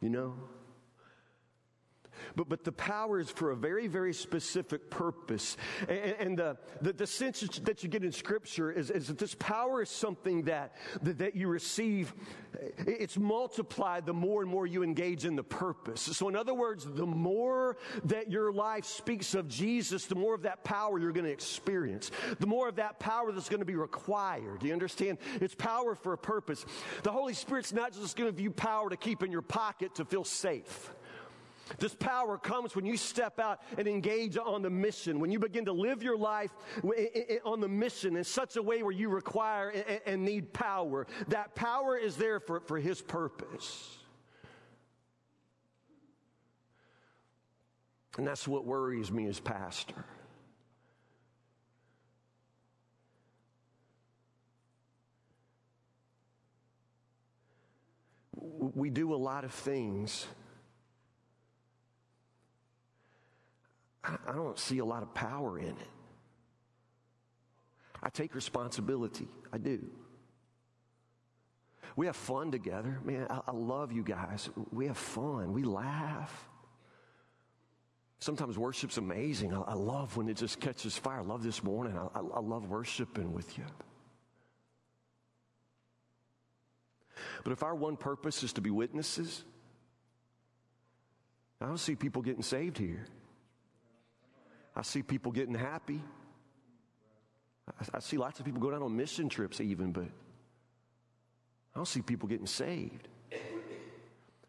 you 0.00 0.10
know. 0.10 0.34
But, 2.36 2.48
but 2.48 2.64
the 2.64 2.72
power 2.72 3.20
is 3.20 3.30
for 3.30 3.50
a 3.50 3.56
very, 3.56 3.86
very 3.86 4.12
specific 4.12 4.90
purpose. 4.90 5.56
And, 5.88 6.14
and 6.18 6.38
the, 6.38 6.56
the, 6.80 6.92
the, 6.92 7.06
sense 7.06 7.40
that 7.64 7.82
you 7.82 7.88
get 7.88 8.04
in 8.04 8.12
Scripture 8.12 8.70
is, 8.70 8.90
is 8.90 9.08
that 9.08 9.18
this 9.18 9.34
power 9.34 9.82
is 9.82 9.88
something 9.88 10.42
that, 10.42 10.76
that, 11.02 11.18
that 11.18 11.36
you 11.36 11.48
receive. 11.48 12.14
It's 12.78 13.16
multiplied 13.16 14.06
the 14.06 14.14
more 14.14 14.42
and 14.42 14.50
more 14.50 14.66
you 14.66 14.82
engage 14.82 15.24
in 15.24 15.36
the 15.36 15.42
purpose. 15.42 16.00
So, 16.00 16.28
in 16.28 16.36
other 16.36 16.54
words, 16.54 16.84
the 16.84 17.06
more 17.06 17.76
that 18.04 18.30
your 18.30 18.52
life 18.52 18.84
speaks 18.84 19.34
of 19.34 19.48
Jesus, 19.48 20.06
the 20.06 20.14
more 20.14 20.34
of 20.34 20.42
that 20.42 20.64
power 20.64 20.98
you're 20.98 21.12
going 21.12 21.26
to 21.26 21.32
experience. 21.32 22.10
The 22.38 22.46
more 22.46 22.68
of 22.68 22.76
that 22.76 22.98
power 22.98 23.32
that's 23.32 23.48
going 23.48 23.60
to 23.60 23.66
be 23.66 23.76
required. 23.76 24.60
Do 24.60 24.66
you 24.66 24.72
understand? 24.72 25.18
It's 25.40 25.54
power 25.54 25.94
for 25.94 26.12
a 26.12 26.18
purpose. 26.18 26.64
The 27.02 27.12
Holy 27.12 27.34
Spirit's 27.34 27.72
not 27.72 27.92
just 27.92 28.16
going 28.16 28.28
to 28.28 28.32
give 28.32 28.40
you 28.40 28.50
power 28.50 28.90
to 28.90 28.96
keep 28.96 29.22
in 29.22 29.32
your 29.32 29.42
pocket 29.42 29.94
to 29.96 30.04
feel 30.04 30.24
safe. 30.24 30.90
This 31.78 31.94
power 31.94 32.38
comes 32.38 32.74
when 32.74 32.84
you 32.84 32.96
step 32.96 33.38
out 33.38 33.60
and 33.78 33.86
engage 33.86 34.36
on 34.36 34.62
the 34.62 34.70
mission, 34.70 35.20
when 35.20 35.30
you 35.30 35.38
begin 35.38 35.64
to 35.66 35.72
live 35.72 36.02
your 36.02 36.16
life 36.16 36.50
on 37.44 37.60
the 37.60 37.68
mission 37.68 38.16
in 38.16 38.24
such 38.24 38.56
a 38.56 38.62
way 38.62 38.82
where 38.82 38.92
you 38.92 39.08
require 39.08 39.72
and 40.06 40.24
need 40.24 40.52
power. 40.52 41.06
That 41.28 41.54
power 41.54 41.96
is 41.96 42.16
there 42.16 42.40
for, 42.40 42.60
for 42.60 42.78
His 42.78 43.00
purpose. 43.00 43.96
And 48.18 48.26
that's 48.26 48.46
what 48.46 48.64
worries 48.66 49.10
me 49.10 49.26
as 49.28 49.38
pastor. 49.38 50.04
We 58.34 58.90
do 58.90 59.14
a 59.14 59.16
lot 59.16 59.44
of 59.44 59.52
things 59.52 60.26
I 64.02 64.32
don't 64.32 64.58
see 64.58 64.78
a 64.78 64.84
lot 64.84 65.02
of 65.02 65.12
power 65.14 65.58
in 65.58 65.66
it. 65.66 65.88
I 68.02 68.08
take 68.08 68.34
responsibility. 68.34 69.28
I 69.52 69.58
do. 69.58 69.84
We 71.96 72.06
have 72.06 72.16
fun 72.16 72.50
together. 72.50 72.98
Man, 73.04 73.26
I, 73.28 73.40
I, 73.48 73.52
love 73.52 73.92
you 73.92 74.02
guys. 74.02 74.48
We 74.72 74.86
have 74.86 74.96
fun. 74.96 75.52
We 75.52 75.64
laugh. 75.64 76.48
Sometimes 78.20 78.56
worship's 78.56 78.96
amazing. 78.96 79.52
I, 79.52 79.60
I 79.60 79.74
love 79.74 80.16
when 80.16 80.28
it 80.28 80.36
just 80.36 80.60
catches 80.60 80.96
fire. 80.96 81.18
I 81.18 81.22
love 81.22 81.42
this 81.42 81.62
morning. 81.62 81.98
I, 81.98 82.18
I 82.18 82.40
love 82.40 82.68
worshiping 82.68 83.32
with 83.32 83.58
you. 83.58 83.64
But 87.44 87.52
if 87.52 87.62
our 87.62 87.74
one 87.74 87.96
purpose 87.96 88.42
is 88.42 88.52
to 88.54 88.60
be 88.60 88.70
witnesses, 88.70 89.44
I 91.60 91.66
don't 91.66 91.78
see 91.78 91.96
people 91.96 92.22
getting 92.22 92.42
saved 92.42 92.78
here. 92.78 93.06
I 94.80 94.82
see 94.82 95.02
people 95.02 95.30
getting 95.30 95.54
happy. 95.54 96.00
I, 97.68 97.96
I 97.96 98.00
see 98.00 98.16
lots 98.16 98.40
of 98.40 98.46
people 98.46 98.62
going 98.62 98.74
out 98.74 98.80
on 98.80 98.96
mission 98.96 99.28
trips, 99.28 99.60
even, 99.60 99.92
but 99.92 100.04
I 100.04 101.76
don't 101.76 101.86
see 101.86 102.00
people 102.00 102.26
getting 102.30 102.46
saved. 102.46 103.06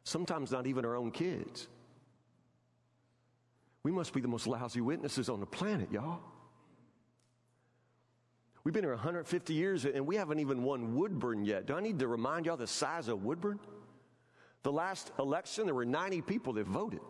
Sometimes 0.06 0.50
not 0.50 0.68
even 0.68 0.86
our 0.86 0.96
own 0.96 1.12
kids. 1.12 1.68
We 3.84 3.92
must 3.92 4.14
be 4.14 4.22
the 4.22 4.30
most 4.30 4.48
lousy 4.48 4.80
witnesses 4.80 5.28
on 5.28 5.42
the 5.42 5.46
planet, 5.46 5.92
y'all. 5.92 6.22
We've 8.64 8.74
been 8.74 8.86
here 8.86 8.94
150 8.94 9.54
years 9.54 9.84
and 9.84 10.08
we 10.08 10.16
haven't 10.16 10.40
even 10.40 10.64
won 10.64 10.96
Woodburn 10.96 11.44
yet. 11.44 11.66
Do 11.66 11.76
I 11.76 11.82
need 11.82 12.00
to 12.00 12.08
remind 12.08 12.46
y'all 12.46 12.56
the 12.56 12.68
size 12.68 13.10
of 13.10 13.26
Woodburn? 13.26 13.60
The 14.64 14.72
last 14.72 15.12
election, 15.20 15.66
there 15.66 15.76
were 15.76 15.84
90 15.84 16.22
people 16.22 16.54
that 16.54 16.68
voted. 16.68 17.02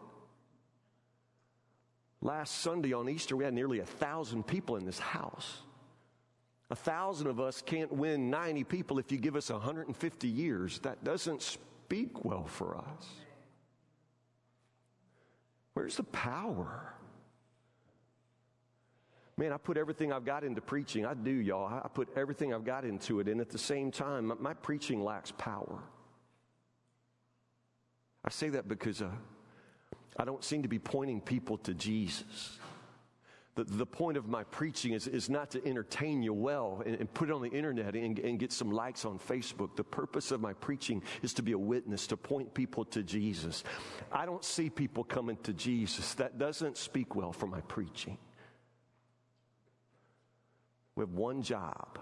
Last 2.21 2.59
Sunday 2.59 2.93
on 2.93 3.09
Easter, 3.09 3.35
we 3.35 3.43
had 3.43 3.53
nearly 3.53 3.79
a 3.79 3.85
thousand 3.85 4.45
people 4.45 4.75
in 4.75 4.85
this 4.85 4.99
house. 4.99 5.57
A 6.69 6.75
thousand 6.75 7.27
of 7.27 7.39
us 7.39 7.61
can't 7.61 7.91
win 7.91 8.29
90 8.29 8.63
people 8.65 8.99
if 8.99 9.11
you 9.11 9.17
give 9.17 9.35
us 9.35 9.49
150 9.49 10.27
years. 10.27 10.79
That 10.79 11.03
doesn't 11.03 11.41
speak 11.41 12.23
well 12.23 12.45
for 12.45 12.77
us. 12.77 13.07
Where's 15.73 15.97
the 15.97 16.03
power? 16.03 16.93
Man, 19.35 19.51
I 19.51 19.57
put 19.57 19.75
everything 19.75 20.13
I've 20.13 20.25
got 20.25 20.43
into 20.43 20.61
preaching. 20.61 21.05
I 21.05 21.15
do, 21.15 21.31
y'all. 21.31 21.81
I 21.83 21.87
put 21.87 22.09
everything 22.15 22.53
I've 22.53 22.63
got 22.63 22.85
into 22.85 23.19
it. 23.19 23.27
And 23.27 23.41
at 23.41 23.49
the 23.49 23.57
same 23.57 23.89
time, 23.89 24.31
my 24.39 24.53
preaching 24.53 25.03
lacks 25.03 25.31
power. 25.37 25.79
I 28.23 28.29
say 28.29 28.49
that 28.49 28.67
because 28.67 29.01
uh, 29.01 29.09
I 30.17 30.25
don't 30.25 30.43
seem 30.43 30.63
to 30.63 30.67
be 30.67 30.79
pointing 30.79 31.21
people 31.21 31.57
to 31.59 31.73
Jesus. 31.73 32.59
The, 33.55 33.65
the 33.65 33.85
point 33.85 34.17
of 34.17 34.27
my 34.27 34.43
preaching 34.45 34.93
is, 34.93 35.07
is 35.07 35.29
not 35.29 35.51
to 35.51 35.65
entertain 35.67 36.23
you 36.23 36.33
well 36.33 36.81
and, 36.85 36.95
and 36.95 37.13
put 37.13 37.29
it 37.29 37.33
on 37.33 37.41
the 37.41 37.49
internet 37.49 37.95
and, 37.95 38.17
and 38.19 38.39
get 38.39 38.53
some 38.53 38.71
likes 38.71 39.03
on 39.03 39.19
Facebook. 39.19 39.75
The 39.75 39.83
purpose 39.83 40.31
of 40.31 40.39
my 40.39 40.53
preaching 40.53 41.03
is 41.21 41.33
to 41.33 41.41
be 41.41 41.51
a 41.51 41.57
witness, 41.57 42.07
to 42.07 42.17
point 42.17 42.53
people 42.53 42.85
to 42.85 43.03
Jesus. 43.03 43.65
I 44.11 44.25
don't 44.25 44.43
see 44.43 44.69
people 44.69 45.03
coming 45.03 45.37
to 45.43 45.53
Jesus. 45.53 46.13
That 46.13 46.37
doesn't 46.37 46.77
speak 46.77 47.13
well 47.13 47.33
for 47.33 47.47
my 47.47 47.59
preaching. 47.61 48.17
We 50.95 51.01
have 51.01 51.13
one 51.13 51.41
job 51.41 51.99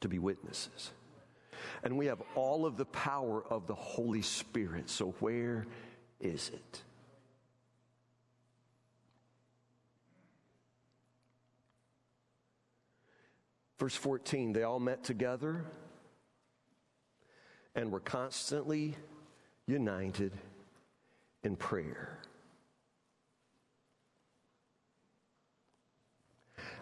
to 0.00 0.08
be 0.08 0.18
witnesses. 0.18 0.90
And 1.82 1.98
we 1.98 2.06
have 2.06 2.22
all 2.34 2.64
of 2.64 2.76
the 2.76 2.84
power 2.86 3.44
of 3.50 3.66
the 3.66 3.74
Holy 3.74 4.22
Spirit. 4.22 4.88
So, 4.88 5.14
where 5.20 5.66
is 6.24 6.50
it? 6.52 6.82
Verse 13.78 13.94
14, 13.94 14.52
they 14.52 14.62
all 14.62 14.80
met 14.80 15.04
together 15.04 15.64
and 17.74 17.92
were 17.92 18.00
constantly 18.00 18.96
united 19.66 20.32
in 21.42 21.56
prayer. 21.56 22.18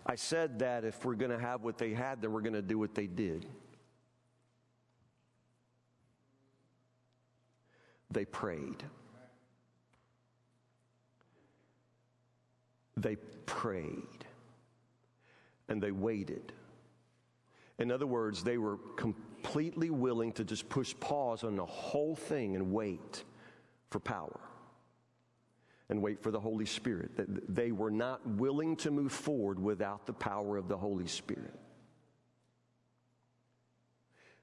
I 0.05 0.16
said 0.16 0.59
that 0.61 0.85
if 0.85 1.05
we're 1.05 1.14
going 1.14 1.31
to 1.31 1.38
have 1.38 1.62
what 1.62 1.78
they 1.78 1.94
had, 1.94 2.20
then 2.22 2.33
we're 2.33 2.40
going 2.40 2.52
to 2.55 2.62
do 2.62 2.78
what 2.78 2.94
they 2.94 3.07
did. 3.07 3.46
They 8.11 8.24
prayed. 8.24 8.83
They 13.03 13.17
prayed. 13.47 14.25
And 15.69 15.83
they 15.83 15.91
waited. 15.91 16.53
In 17.79 17.91
other 17.91 18.07
words, 18.07 18.45
they 18.45 18.59
were 18.59 18.79
completely 18.97 19.91
willing 19.91 20.33
to 20.33 20.45
just 20.45 20.69
push 20.69 20.95
pause 21.01 21.45
on 21.45 21.57
the 21.57 21.67
whole 21.67 22.15
thing 22.15 22.55
and 22.55 22.73
wait 22.73 23.25
for 23.91 23.99
power 23.99 24.41
and 25.88 26.01
wait 26.01 26.23
for 26.23 26.31
the 26.31 26.41
Holy 26.41 26.65
Spirit. 26.65 27.11
They 27.55 27.73
were 27.73 27.91
not 27.91 28.27
willing 28.27 28.77
to 28.77 28.91
move 28.91 29.12
forward 29.12 29.59
without 29.59 30.07
the 30.07 30.12
power 30.12 30.57
of 30.57 30.69
the 30.69 30.77
Holy 30.77 31.07
Spirit. 31.07 31.59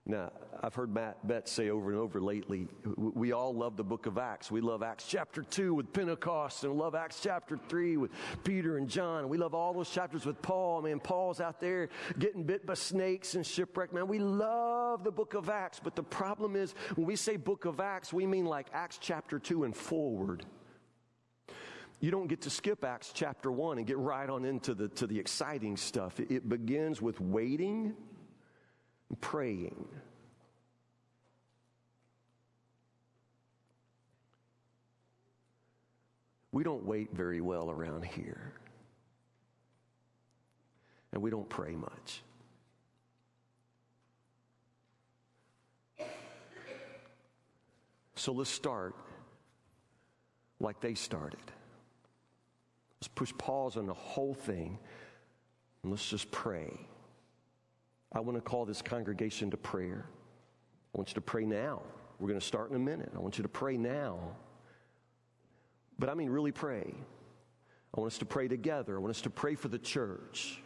Now, 0.09 0.31
I've 0.63 0.73
heard 0.73 0.91
Matt 0.91 1.25
Betts 1.27 1.51
say 1.51 1.69
over 1.69 1.91
and 1.91 1.99
over 1.99 2.19
lately, 2.19 2.67
we 2.97 3.31
all 3.31 3.53
love 3.53 3.77
the 3.77 3.83
book 3.83 4.07
of 4.07 4.17
Acts. 4.17 4.49
We 4.49 4.59
love 4.59 4.81
Acts 4.81 5.05
chapter 5.07 5.43
2 5.43 5.75
with 5.75 5.93
Pentecost 5.93 6.63
and 6.63 6.73
we 6.73 6.79
love 6.79 6.95
Acts 6.95 7.19
chapter 7.21 7.59
3 7.69 7.97
with 7.97 8.09
Peter 8.43 8.77
and 8.77 8.89
John. 8.89 9.29
We 9.29 9.37
love 9.37 9.53
all 9.53 9.71
those 9.71 9.91
chapters 9.91 10.25
with 10.25 10.41
Paul. 10.41 10.81
Man, 10.81 10.99
Paul's 10.99 11.39
out 11.39 11.61
there 11.61 11.89
getting 12.17 12.41
bit 12.41 12.65
by 12.65 12.73
snakes 12.73 13.35
and 13.35 13.45
shipwreck. 13.45 13.93
Man, 13.93 14.07
we 14.07 14.17
love 14.17 15.03
the 15.03 15.11
book 15.11 15.35
of 15.35 15.47
Acts. 15.47 15.79
But 15.79 15.95
the 15.95 16.01
problem 16.01 16.55
is, 16.55 16.73
when 16.95 17.05
we 17.05 17.15
say 17.15 17.37
book 17.37 17.65
of 17.65 17.79
Acts, 17.79 18.11
we 18.11 18.25
mean 18.25 18.45
like 18.45 18.65
Acts 18.73 18.97
chapter 18.99 19.37
2 19.37 19.65
and 19.65 19.77
forward. 19.77 20.43
You 21.99 22.09
don't 22.09 22.27
get 22.27 22.41
to 22.41 22.49
skip 22.49 22.83
Acts 22.83 23.11
chapter 23.13 23.51
1 23.51 23.77
and 23.77 23.85
get 23.85 23.99
right 23.99 24.27
on 24.27 24.43
into 24.43 24.73
the, 24.73 24.87
to 24.87 25.05
the 25.05 25.19
exciting 25.19 25.77
stuff. 25.77 26.19
It, 26.19 26.31
it 26.31 26.49
begins 26.49 26.99
with 26.99 27.21
waiting 27.21 27.93
praying. 29.21 29.87
We 36.51 36.63
don't 36.63 36.85
wait 36.85 37.09
very 37.13 37.41
well 37.41 37.69
around 37.69 38.05
here. 38.05 38.53
And 41.11 41.21
we 41.21 41.29
don't 41.29 41.49
pray 41.49 41.75
much. 41.75 42.21
So 48.15 48.33
let's 48.33 48.49
start 48.49 48.95
like 50.59 50.81
they 50.81 50.93
started. 50.93 51.39
Let's 52.99 53.07
push 53.07 53.31
pause 53.37 53.77
on 53.77 53.85
the 53.85 53.93
whole 53.93 54.33
thing 54.33 54.77
and 55.83 55.91
let's 55.91 56.09
just 56.09 56.29
pray. 56.29 56.77
I 58.11 58.19
want 58.19 58.37
to 58.37 58.41
call 58.41 58.65
this 58.65 58.81
congregation 58.81 59.51
to 59.51 59.57
prayer. 59.57 60.05
I 60.93 60.97
want 60.97 61.09
you 61.09 61.15
to 61.15 61.21
pray 61.21 61.45
now. 61.45 61.81
We're 62.19 62.27
going 62.27 62.39
to 62.39 62.45
start 62.45 62.69
in 62.69 62.75
a 62.75 62.79
minute. 62.79 63.11
I 63.15 63.19
want 63.19 63.37
you 63.37 63.43
to 63.43 63.49
pray 63.49 63.77
now. 63.77 64.19
But 65.99 66.09
I 66.09 66.15
mean, 66.15 66.29
really 66.29 66.51
pray. 66.51 66.93
I 67.95 67.99
want 67.99 68.11
us 68.11 68.17
to 68.19 68.25
pray 68.25 68.47
together. 68.47 68.95
I 68.95 68.99
want 68.99 69.11
us 69.11 69.21
to 69.21 69.29
pray 69.29 69.55
for 69.55 69.67
the 69.67 69.79
church. 69.79 70.59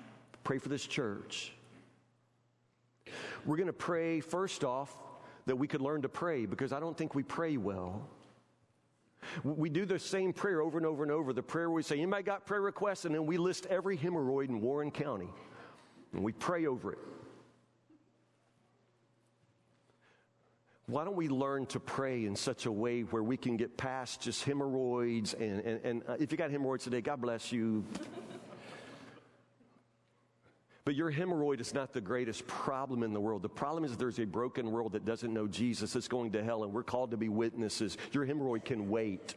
Pray 0.44 0.58
for 0.58 0.70
this 0.70 0.86
church. 0.86 1.54
We're 3.46 3.58
going 3.58 3.68
to 3.68 3.74
pray, 3.74 4.20
first 4.22 4.64
off, 4.64 4.96
that 5.46 5.56
we 5.56 5.68
could 5.68 5.82
learn 5.82 6.02
to 6.04 6.10
pray 6.10 6.46
because 6.46 6.72
I 6.72 6.80
don't 6.80 6.98
think 6.98 7.16
we 7.16 7.24
pray 7.24 7.58
well. 7.58 8.08
We 9.44 9.70
do 9.70 9.86
the 9.86 10.00
same 10.00 10.34
prayer 10.34 10.62
over 10.62 10.78
and 10.78 10.86
over 10.86 11.04
and 11.04 11.12
over. 11.12 11.34
The 11.34 11.44
prayer 11.44 11.70
where 11.70 11.76
we 11.76 11.84
say, 11.84 11.98
anybody 11.98 12.24
got 12.24 12.46
prayer 12.46 12.62
requests? 12.62 13.06
And 13.06 13.14
then 13.14 13.26
we 13.26 13.38
list 13.38 13.66
every 13.68 13.98
hemorrhoid 13.98 14.50
in 14.50 14.62
Warren 14.62 14.92
County. 14.92 15.30
And 16.14 16.24
we 16.24 16.34
pray 16.34 16.66
over 16.66 16.94
it. 16.94 17.00
Why 20.88 21.06
don't 21.06 21.15
we 21.15 21.30
learn 21.30 21.65
to 21.67 21.80
pray 21.80 22.26
in 22.26 22.36
such 22.36 22.65
a 22.65 22.72
way 22.72 23.02
where 23.02 23.24
we 23.24 23.38
can 23.38 23.56
get 23.56 23.78
past 23.78 24.22
just 24.22 24.43
hemorrhoids? 24.43 25.34
And, 25.34 25.62
and, 25.62 25.86
and 25.86 26.04
uh, 26.08 26.15
if 26.19 26.32
you 26.32 26.38
got 26.38 26.52
hemorrhoids 26.52 26.84
today, 26.84 27.00
God 27.00 27.22
bless 27.22 27.52
you. 27.52 27.86
But 30.86 30.96
your 30.96 31.10
hemorrhoid 31.10 31.62
is 31.62 31.74
not 31.74 31.93
the 31.93 32.02
greatest 32.02 32.46
problem 32.46 33.04
in 33.04 33.13
the 33.13 33.22
world. 33.22 33.41
The 33.41 33.50
problem 33.50 33.86
is 33.86 33.96
there's 33.96 34.19
a 34.19 34.26
broken 34.26 34.69
world 34.72 34.91
that 34.91 35.06
doesn't 35.06 35.34
know 35.34 35.48
Jesus. 35.48 35.96
It's 35.96 36.10
going 36.10 36.34
to 36.34 36.43
hell, 36.43 36.65
and 36.65 36.74
we're 36.74 36.84
called 36.84 37.12
to 37.12 37.17
be 37.17 37.30
witnesses. 37.30 37.98
Your 38.12 38.26
hemorrhoid 38.26 38.65
can 38.65 38.89
wait. 38.89 39.36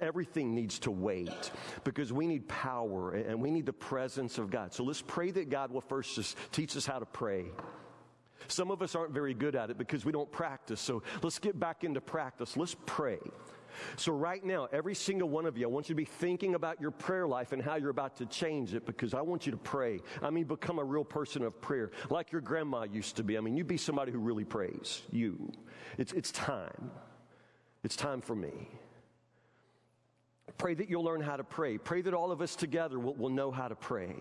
Everything 0.00 0.54
needs 0.54 0.78
to 0.80 0.90
wait 0.90 1.50
because 1.82 2.12
we 2.12 2.26
need 2.26 2.46
power 2.46 3.14
and 3.14 3.40
we 3.40 3.50
need 3.50 3.64
the 3.64 3.72
presence 3.72 4.36
of 4.36 4.50
God. 4.50 4.74
So 4.74 4.84
let's 4.84 5.00
pray 5.00 5.30
that 5.30 5.48
God 5.48 5.72
will 5.72 5.80
first 5.80 6.14
just 6.14 6.36
teach 6.52 6.76
us 6.76 6.84
how 6.84 6.98
to 6.98 7.06
pray. 7.06 7.46
Some 8.46 8.70
of 8.70 8.82
us 8.82 8.94
aren't 8.94 9.12
very 9.12 9.34
good 9.34 9.56
at 9.56 9.70
it 9.70 9.78
because 9.78 10.04
we 10.04 10.12
don't 10.12 10.30
practice. 10.30 10.80
So 10.80 11.02
let's 11.22 11.38
get 11.38 11.58
back 11.58 11.84
into 11.84 12.00
practice. 12.00 12.56
Let's 12.56 12.76
pray. 12.86 13.18
So, 13.96 14.12
right 14.12 14.44
now, 14.44 14.68
every 14.72 14.94
single 14.94 15.28
one 15.28 15.46
of 15.46 15.56
you, 15.56 15.66
I 15.66 15.70
want 15.70 15.88
you 15.88 15.94
to 15.94 15.96
be 15.96 16.04
thinking 16.04 16.54
about 16.54 16.80
your 16.80 16.90
prayer 16.90 17.26
life 17.26 17.52
and 17.52 17.62
how 17.62 17.76
you're 17.76 17.90
about 17.90 18.16
to 18.16 18.26
change 18.26 18.74
it 18.74 18.86
because 18.86 19.14
I 19.14 19.20
want 19.20 19.46
you 19.46 19.52
to 19.52 19.58
pray. 19.58 20.00
I 20.22 20.30
mean, 20.30 20.44
become 20.44 20.78
a 20.78 20.84
real 20.84 21.04
person 21.04 21.42
of 21.42 21.60
prayer 21.60 21.90
like 22.10 22.32
your 22.32 22.40
grandma 22.40 22.84
used 22.84 23.16
to 23.16 23.24
be. 23.24 23.38
I 23.38 23.40
mean, 23.40 23.56
you 23.56 23.64
be 23.64 23.76
somebody 23.76 24.12
who 24.12 24.18
really 24.18 24.44
prays. 24.44 25.02
You. 25.10 25.52
It's, 25.96 26.12
it's 26.12 26.32
time. 26.32 26.90
It's 27.84 27.96
time 27.96 28.20
for 28.20 28.34
me. 28.34 28.68
Pray 30.56 30.74
that 30.74 30.90
you'll 30.90 31.04
learn 31.04 31.20
how 31.20 31.36
to 31.36 31.44
pray. 31.44 31.78
Pray 31.78 32.02
that 32.02 32.14
all 32.14 32.32
of 32.32 32.40
us 32.40 32.56
together 32.56 32.98
will, 32.98 33.14
will 33.14 33.28
know 33.28 33.50
how 33.50 33.68
to 33.68 33.76
pray. 33.76 34.16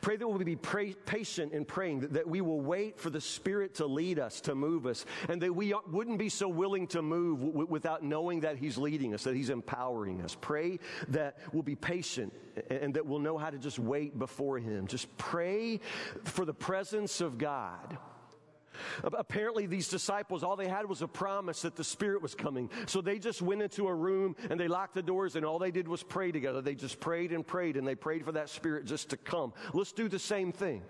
Pray 0.00 0.16
that 0.16 0.26
we'll 0.26 0.38
be 0.38 0.56
pray, 0.56 0.94
patient 1.06 1.52
in 1.52 1.64
praying, 1.64 2.00
that, 2.00 2.12
that 2.14 2.28
we 2.28 2.40
will 2.40 2.60
wait 2.60 2.98
for 2.98 3.10
the 3.10 3.20
Spirit 3.20 3.74
to 3.76 3.86
lead 3.86 4.18
us, 4.18 4.40
to 4.42 4.54
move 4.54 4.86
us, 4.86 5.04
and 5.28 5.40
that 5.42 5.54
we 5.54 5.74
wouldn't 5.90 6.18
be 6.18 6.28
so 6.28 6.48
willing 6.48 6.86
to 6.88 7.02
move 7.02 7.40
w- 7.40 7.66
without 7.68 8.02
knowing 8.02 8.40
that 8.40 8.56
He's 8.56 8.78
leading 8.78 9.14
us, 9.14 9.24
that 9.24 9.34
He's 9.34 9.50
empowering 9.50 10.22
us. 10.22 10.36
Pray 10.40 10.78
that 11.08 11.38
we'll 11.52 11.62
be 11.62 11.76
patient 11.76 12.32
and, 12.70 12.88
and 12.88 12.94
that 12.94 13.06
we'll 13.06 13.18
know 13.18 13.36
how 13.36 13.50
to 13.50 13.58
just 13.58 13.78
wait 13.78 14.18
before 14.18 14.58
Him. 14.58 14.86
Just 14.86 15.14
pray 15.16 15.80
for 16.24 16.44
the 16.44 16.54
presence 16.54 17.20
of 17.20 17.38
God. 17.38 17.98
Apparently, 19.02 19.66
these 19.66 19.88
disciples, 19.88 20.42
all 20.42 20.56
they 20.56 20.68
had 20.68 20.86
was 20.86 21.02
a 21.02 21.08
promise 21.08 21.62
that 21.62 21.76
the 21.76 21.84
Spirit 21.84 22.22
was 22.22 22.34
coming. 22.34 22.70
So 22.86 23.00
they 23.00 23.18
just 23.18 23.42
went 23.42 23.62
into 23.62 23.88
a 23.88 23.94
room 23.94 24.36
and 24.50 24.58
they 24.58 24.68
locked 24.68 24.94
the 24.94 25.02
doors, 25.02 25.36
and 25.36 25.44
all 25.44 25.58
they 25.58 25.70
did 25.70 25.88
was 25.88 26.02
pray 26.02 26.32
together. 26.32 26.60
They 26.60 26.74
just 26.74 27.00
prayed 27.00 27.32
and 27.32 27.46
prayed, 27.46 27.76
and 27.76 27.86
they 27.86 27.94
prayed 27.94 28.24
for 28.24 28.32
that 28.32 28.48
Spirit 28.48 28.86
just 28.86 29.10
to 29.10 29.16
come. 29.16 29.52
Let's 29.72 29.92
do 29.92 30.08
the 30.08 30.18
same 30.18 30.52
thing. 30.52 30.82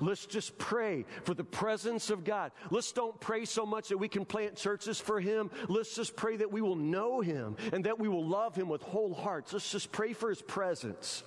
Let's 0.00 0.26
just 0.26 0.58
pray 0.58 1.04
for 1.24 1.34
the 1.34 1.44
presence 1.44 2.10
of 2.10 2.24
God. 2.24 2.52
Let's 2.70 2.92
don't 2.92 3.18
pray 3.20 3.44
so 3.44 3.64
much 3.64 3.88
that 3.88 3.98
we 3.98 4.08
can 4.08 4.24
plant 4.24 4.56
churches 4.56 5.00
for 5.00 5.20
Him. 5.20 5.50
Let's 5.68 5.94
just 5.94 6.16
pray 6.16 6.36
that 6.36 6.52
we 6.52 6.60
will 6.60 6.76
know 6.76 7.20
Him 7.20 7.56
and 7.72 7.84
that 7.84 7.98
we 7.98 8.08
will 8.08 8.26
love 8.26 8.54
Him 8.56 8.68
with 8.68 8.82
whole 8.82 9.14
hearts. 9.14 9.52
Let's 9.52 9.70
just 9.70 9.92
pray 9.92 10.12
for 10.12 10.28
His 10.28 10.42
presence. 10.42 11.22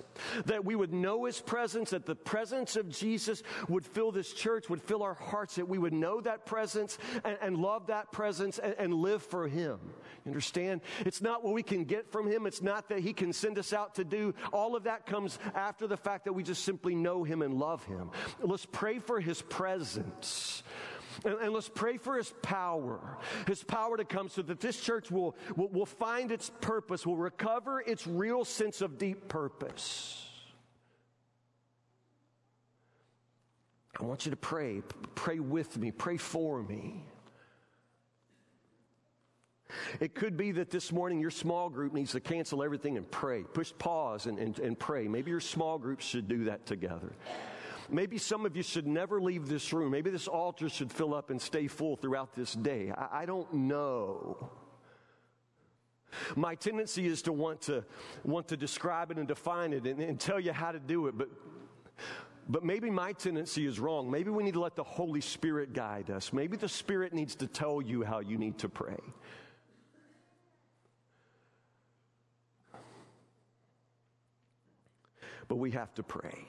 That 0.46 0.64
we 0.64 0.76
would 0.76 0.92
know 0.92 1.24
His 1.24 1.40
presence, 1.40 1.90
that 1.90 2.06
the 2.06 2.14
presence 2.14 2.76
of 2.76 2.88
Jesus 2.88 3.42
would 3.68 3.84
fill 3.84 4.12
this 4.12 4.32
church, 4.32 4.68
would 4.68 4.82
fill 4.82 5.02
our 5.02 5.14
hearts, 5.14 5.56
that 5.56 5.68
we 5.68 5.78
would 5.78 5.92
know 5.92 6.20
that 6.20 6.46
presence 6.46 6.98
and, 7.24 7.36
and 7.40 7.56
love 7.56 7.88
that 7.88 8.12
presence 8.12 8.58
and, 8.58 8.74
and 8.78 8.94
live 8.94 9.22
for 9.22 9.48
Him. 9.48 9.78
You 10.24 10.30
understand? 10.30 10.80
It's 11.00 11.20
not 11.20 11.44
what 11.44 11.52
we 11.52 11.62
can 11.62 11.84
get 11.84 12.10
from 12.10 12.30
Him. 12.30 12.46
It's 12.46 12.62
not 12.62 12.88
that 12.88 13.00
He 13.00 13.12
can 13.12 13.32
send 13.32 13.58
us 13.58 13.72
out 13.72 13.96
to 13.96 14.04
do. 14.04 14.34
All 14.52 14.76
of 14.76 14.84
that 14.84 15.06
comes 15.06 15.38
after 15.54 15.86
the 15.86 15.96
fact 15.96 16.24
that 16.24 16.32
we 16.32 16.42
just 16.42 16.64
simply 16.64 16.94
know 16.94 17.24
Him 17.24 17.42
and 17.42 17.54
love 17.54 17.84
Him. 17.84 18.10
Let's 18.44 18.66
pray 18.66 18.98
for 18.98 19.20
His 19.20 19.40
presence. 19.42 20.62
And, 21.24 21.34
and, 21.34 21.52
let's 21.52 21.68
pray 21.68 21.96
for 21.96 22.16
His 22.16 22.32
power, 22.42 23.18
His 23.46 23.62
power 23.62 23.96
to 23.96 24.04
come 24.04 24.28
so 24.28 24.42
that 24.42 24.60
this 24.60 24.78
church 24.80 25.10
will, 25.10 25.36
will, 25.56 25.68
will 25.68 25.86
find 25.86 26.30
its 26.30 26.50
purpose, 26.60 27.06
will 27.06 27.16
recover 27.16 27.80
its 27.80 28.06
real 28.06 28.44
sense 28.44 28.80
of 28.80 28.98
deep 28.98 29.28
purpose. 29.28 30.20
I 33.98 34.04
want 34.04 34.26
you 34.26 34.30
to 34.30 34.36
pray. 34.36 34.82
Pray 35.14 35.38
with 35.38 35.78
me. 35.78 35.90
Pray 35.92 36.16
for 36.16 36.62
me. 36.62 37.04
It 40.00 40.14
could 40.14 40.36
be 40.36 40.52
that 40.52 40.70
this 40.70 40.92
morning 40.92 41.20
your 41.20 41.30
small 41.30 41.70
group 41.70 41.92
needs 41.92 42.12
to 42.12 42.20
cancel 42.20 42.62
everything 42.62 42.96
and 42.96 43.10
pray. 43.10 43.44
Push 43.44 43.72
pause 43.78 44.26
and, 44.26 44.38
and, 44.38 44.58
and 44.58 44.78
pray. 44.78 45.08
Maybe 45.08 45.30
your 45.30 45.40
small 45.40 45.78
group 45.78 46.00
should 46.00 46.28
do 46.28 46.44
that 46.44 46.66
together. 46.66 47.12
Maybe 47.90 48.18
some 48.18 48.46
of 48.46 48.56
you 48.56 48.62
should 48.62 48.86
never 48.86 49.20
leave 49.20 49.48
this 49.48 49.72
room. 49.72 49.90
Maybe 49.90 50.10
this 50.10 50.28
altar 50.28 50.68
should 50.68 50.92
fill 50.92 51.14
up 51.14 51.30
and 51.30 51.40
stay 51.40 51.66
full 51.68 51.96
throughout 51.96 52.34
this 52.34 52.52
day. 52.54 52.92
I, 52.96 53.22
I 53.22 53.26
don't 53.26 53.52
know. 53.52 54.50
My 56.36 56.54
tendency 56.54 57.06
is 57.06 57.22
to 57.22 57.32
want 57.32 57.62
to 57.62 57.84
want 58.22 58.48
to 58.48 58.56
describe 58.56 59.10
it 59.10 59.18
and 59.18 59.26
define 59.26 59.72
it 59.72 59.86
and, 59.86 60.00
and 60.00 60.20
tell 60.20 60.38
you 60.38 60.52
how 60.52 60.72
to 60.72 60.78
do 60.78 61.08
it, 61.08 61.18
but 61.18 61.28
but 62.48 62.62
maybe 62.62 62.90
my 62.90 63.12
tendency 63.12 63.66
is 63.66 63.80
wrong. 63.80 64.10
Maybe 64.10 64.30
we 64.30 64.42
need 64.42 64.54
to 64.54 64.60
let 64.60 64.76
the 64.76 64.84
Holy 64.84 65.22
Spirit 65.22 65.72
guide 65.72 66.10
us. 66.10 66.32
Maybe 66.32 66.56
the 66.56 66.68
Spirit 66.68 67.14
needs 67.14 67.34
to 67.36 67.46
tell 67.46 67.80
you 67.80 68.02
how 68.02 68.20
you 68.20 68.36
need 68.36 68.58
to 68.58 68.68
pray. 68.68 69.00
But 75.48 75.56
we 75.56 75.70
have 75.72 75.94
to 75.94 76.02
pray. 76.02 76.46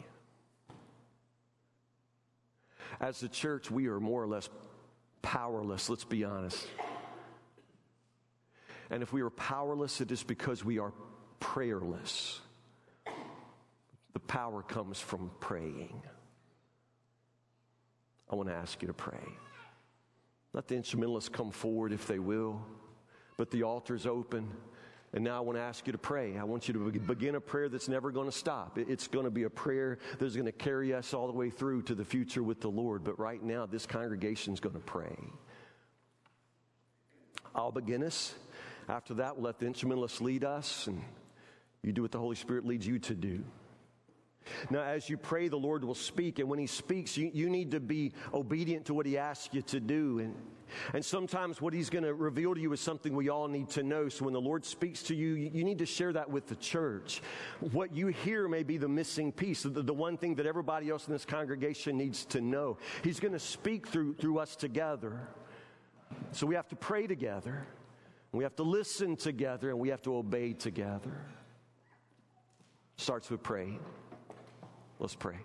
As 3.00 3.20
the 3.20 3.30
church, 3.30 3.70
we 3.70 3.88
are 3.88 4.00
more 4.00 4.24
or 4.24 4.28
less 4.28 4.50
powerless, 5.22 5.90
let's 5.90 6.04
be 6.04 6.24
honest. 6.24 6.66
And 8.90 9.02
if 9.02 9.12
we 9.12 9.22
are 9.22 9.30
powerless, 9.30 10.02
it 10.02 10.12
is 10.12 10.24
because 10.24 10.64
we 10.64 10.80
are 10.80 10.94
prayerless. 11.40 12.40
The 14.14 14.20
power 14.20 14.62
comes 14.62 15.00
from 15.00 15.32
praying. 15.40 16.02
I 18.30 18.36
want 18.36 18.50
to 18.50 18.56
ask 18.56 18.82
you 18.82 18.88
to 18.88 18.94
pray. 18.94 19.28
Let 20.54 20.68
the 20.68 20.76
instrumentalists 20.76 21.30
come 21.30 21.52
forward 21.52 21.92
if 21.92 22.08
they 22.08 22.20
will, 22.20 22.62
but 23.38 23.52
the 23.52 23.64
altar's 23.64 24.06
open. 24.06 24.50
And 25.16 25.24
now 25.24 25.38
I 25.38 25.40
want 25.40 25.58
to 25.58 25.62
ask 25.62 25.88
you 25.88 25.94
to 25.94 25.98
pray. 25.98 26.38
I 26.38 26.44
want 26.44 26.68
you 26.68 26.74
to 26.74 26.92
begin 27.00 27.36
a 27.36 27.42
prayer 27.42 27.70
that's 27.70 27.88
never 27.88 28.12
going 28.12 28.30
to 28.30 28.38
stop. 28.38 28.78
It's 28.78 29.08
going 29.08 29.24
to 29.24 29.32
be 29.32 29.44
a 29.44 29.50
prayer 29.50 29.98
that's 30.20 30.36
going 30.36 30.46
to 30.46 30.52
carry 30.52 30.94
us 30.94 31.14
all 31.14 31.28
the 31.28 31.34
way 31.34 31.50
through 31.50 31.84
to 31.84 31.96
the 31.96 32.04
future 32.04 32.44
with 32.44 32.60
the 32.60 32.68
Lord. 32.68 33.06
But 33.06 33.18
right 33.18 33.42
now, 33.42 33.66
this 33.66 33.86
congregation 33.86 34.54
is 34.54 34.60
going 34.60 34.76
to 34.76 34.82
pray. 34.82 35.16
I'll 37.56 37.72
begin 37.72 38.04
us. 38.04 38.36
After 38.90 39.14
that, 39.14 39.38
we'll 39.38 39.46
let 39.46 39.58
the 39.58 39.68
instrumentalists 39.68 40.20
lead 40.20 40.44
us, 40.44 40.86
and 40.88 41.02
you 41.82 41.94
do 41.94 42.02
what 42.02 42.12
the 42.12 42.20
Holy 42.20 42.36
Spirit 42.36 42.66
leads 42.66 42.86
you 42.86 43.00
to 43.00 43.14
do. 43.14 43.46
Now, 44.70 44.82
as 44.82 45.10
you 45.10 45.18
pray, 45.18 45.48
the 45.48 45.58
Lord 45.58 45.84
will 45.84 45.96
speak, 45.96 46.40
and 46.40 46.48
when 46.50 46.60
He 46.60 46.68
speaks, 46.68 47.18
you, 47.18 47.32
you 47.34 47.50
need 47.50 47.72
to 47.72 47.80
be 47.80 48.14
obedient 48.34 48.86
to 48.86 48.94
what 48.94 49.06
He 49.06 49.18
asks 49.18 49.54
you 49.54 49.62
to 49.64 49.80
do. 49.80 50.20
And, 50.20 50.36
and 50.94 51.04
sometimes 51.04 51.62
what 51.62 51.74
He's 51.74 51.90
going 51.90 52.04
to 52.04 52.14
reveal 52.14 52.56
to 52.56 52.62
you 52.62 52.72
is 52.74 52.80
something 52.80 53.16
we 53.16 53.30
all 53.30 53.48
need 53.48 53.70
to 53.72 53.84
know. 53.84 54.10
So 54.10 54.26
when 54.26 54.34
the 54.34 54.42
Lord 54.42 54.66
speaks 54.66 55.04
to 55.04 55.16
you, 55.16 55.34
you, 55.34 55.64
need 55.64 55.80
to 55.80 55.86
share 55.86 56.14
that 56.14 56.30
with 56.30 56.48
the 56.48 56.56
church. 56.56 57.22
What 57.60 57.96
you 57.96 58.08
hear 58.08 58.48
may 58.48 58.64
be 58.64 58.78
the 58.78 58.88
missing 58.88 59.32
piece, 59.32 59.64
the, 59.64 59.70
the 59.70 59.94
one 59.94 60.18
thing 60.18 60.36
that 60.36 60.46
everybody 60.46 60.90
else 60.90 61.08
in 61.08 61.14
this 61.14 61.26
congregation 61.26 61.98
needs 61.98 62.26
to 62.26 62.42
know. 62.42 62.78
He's 63.04 63.20
going 63.20 63.34
to 63.34 63.40
speak 63.40 63.88
through, 63.88 64.16
through 64.16 64.40
us 64.40 64.56
together. 64.56 65.28
So 66.32 66.46
we 66.46 66.56
have 66.56 66.68
to 66.70 66.76
pray 66.76 67.08
together, 67.08 67.66
we 68.32 68.44
have 68.44 68.56
to 68.58 68.64
listen 68.64 69.16
together, 69.16 69.70
and 69.70 69.80
we 69.80 69.90
have 69.90 70.02
to 70.04 70.16
obey 70.16 70.54
together. 70.54 71.26
Starts 72.98 73.30
with 73.30 73.44
praying. 73.44 73.80
Let's 75.00 75.16
pray. 75.16 75.38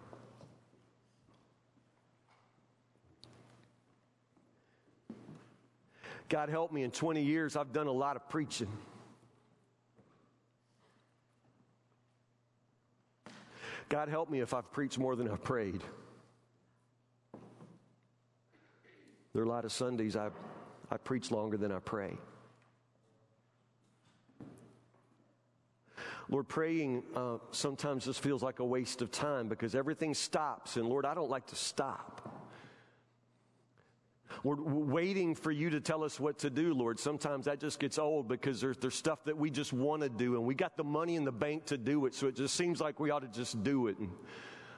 God 6.29 6.49
help 6.49 6.71
me, 6.71 6.85
in 6.85 6.93
20 6.93 7.23
years, 7.23 7.57
I've 7.57 7.73
done 7.73 7.89
a 7.89 7.93
lot 7.93 8.15
of 8.15 8.29
preaching. 8.29 8.69
God 13.89 14.09
help 14.09 14.31
me 14.31 14.39
if 14.39 14.55
I've 14.55 14.71
preached 14.71 14.99
more 14.99 15.17
than 15.17 15.29
I've 15.29 15.43
prayed. 15.43 15.83
There 19.33 19.43
are 19.43 19.45
a 19.45 19.49
lot 19.49 19.65
of 19.65 19.73
Sundays 19.73 20.15
I, 20.15 20.31
I 20.91 20.97
preach 20.97 21.33
longer 21.33 21.57
than 21.57 21.73
I 21.73 21.81
pray. 21.81 22.17
Lord, 26.31 26.47
praying 26.47 27.03
uh, 27.17 27.39
sometimes 27.51 28.05
just 28.05 28.23
feels 28.23 28.41
like 28.41 28.61
a 28.61 28.65
waste 28.65 29.03
of 29.03 29.11
time 29.11 29.49
because 29.49 29.75
everything 29.75 30.15
stops. 30.15 30.77
And 30.77 30.87
Lord, 30.89 31.05
I 31.05 31.13
don't 31.13 31.29
like 31.29 31.47
to 31.49 31.57
stop. 31.57 32.41
We're 34.45 34.63
waiting 34.63 35.35
for 35.35 35.51
you 35.51 35.71
to 35.71 35.81
tell 35.81 36.05
us 36.05 36.21
what 36.21 36.39
to 36.39 36.51
do, 36.51 36.73
Lord, 36.73 37.01
sometimes 37.01 37.47
that 37.47 37.59
just 37.59 37.81
gets 37.81 37.99
old 37.99 38.29
because 38.29 38.61
there's, 38.61 38.77
there's 38.77 38.95
stuff 38.95 39.25
that 39.25 39.37
we 39.37 39.51
just 39.51 39.73
want 39.73 40.03
to 40.03 40.09
do 40.09 40.37
and 40.37 40.45
we 40.45 40.55
got 40.55 40.77
the 40.77 40.85
money 40.85 41.17
in 41.17 41.25
the 41.25 41.33
bank 41.33 41.67
to 41.67 41.77
do 41.77 42.07
it. 42.07 42.15
So 42.15 42.29
it 42.29 42.37
just 42.37 42.55
seems 42.55 42.81
like 42.81 43.01
we 43.01 43.11
ought 43.11 43.23
to 43.23 43.29
just 43.39 43.63
do 43.65 43.89
it. 43.89 43.99
And, 43.99 44.09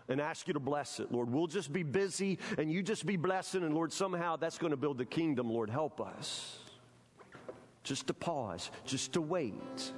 and 0.09 0.21
ask 0.21 0.49
you 0.49 0.55
to 0.55 0.61
bless 0.61 1.01
it, 1.01 1.13
Lord. 1.13 1.31
We'll 1.31 1.47
just 1.47 1.73
be 1.73 1.83
busy 1.83 2.39
and 2.59 2.73
you 2.73 2.83
just 2.83 3.07
be 3.07 3.17
blessing, 3.17 3.63
and 3.63 3.75
Lord, 3.75 3.93
somehow 3.93 4.37
that's 4.37 4.59
going 4.59 4.73
to 4.73 4.77
build 4.77 4.99
the 4.99 5.05
kingdom, 5.05 5.51
Lord. 5.51 5.71
Help 5.71 6.01
us. 6.01 6.59
Just 7.85 8.07
to 8.09 8.15
pause, 8.15 8.71
just 8.85 9.13
to 9.13 9.21
wait. 9.21 9.93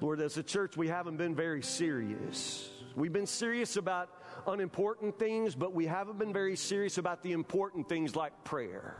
Lord, 0.00 0.20
as 0.20 0.36
a 0.36 0.42
church, 0.42 0.76
we 0.76 0.88
haven't 0.88 1.16
been 1.16 1.34
very 1.34 1.62
serious. 1.62 2.68
We've 2.94 3.12
been 3.12 3.26
serious 3.26 3.76
about 3.76 4.10
unimportant 4.46 5.18
things, 5.18 5.54
but 5.54 5.72
we 5.74 5.86
haven't 5.86 6.18
been 6.18 6.32
very 6.32 6.56
serious 6.56 6.98
about 6.98 7.22
the 7.22 7.32
important 7.32 7.88
things 7.88 8.14
like 8.14 8.44
prayer. 8.44 8.96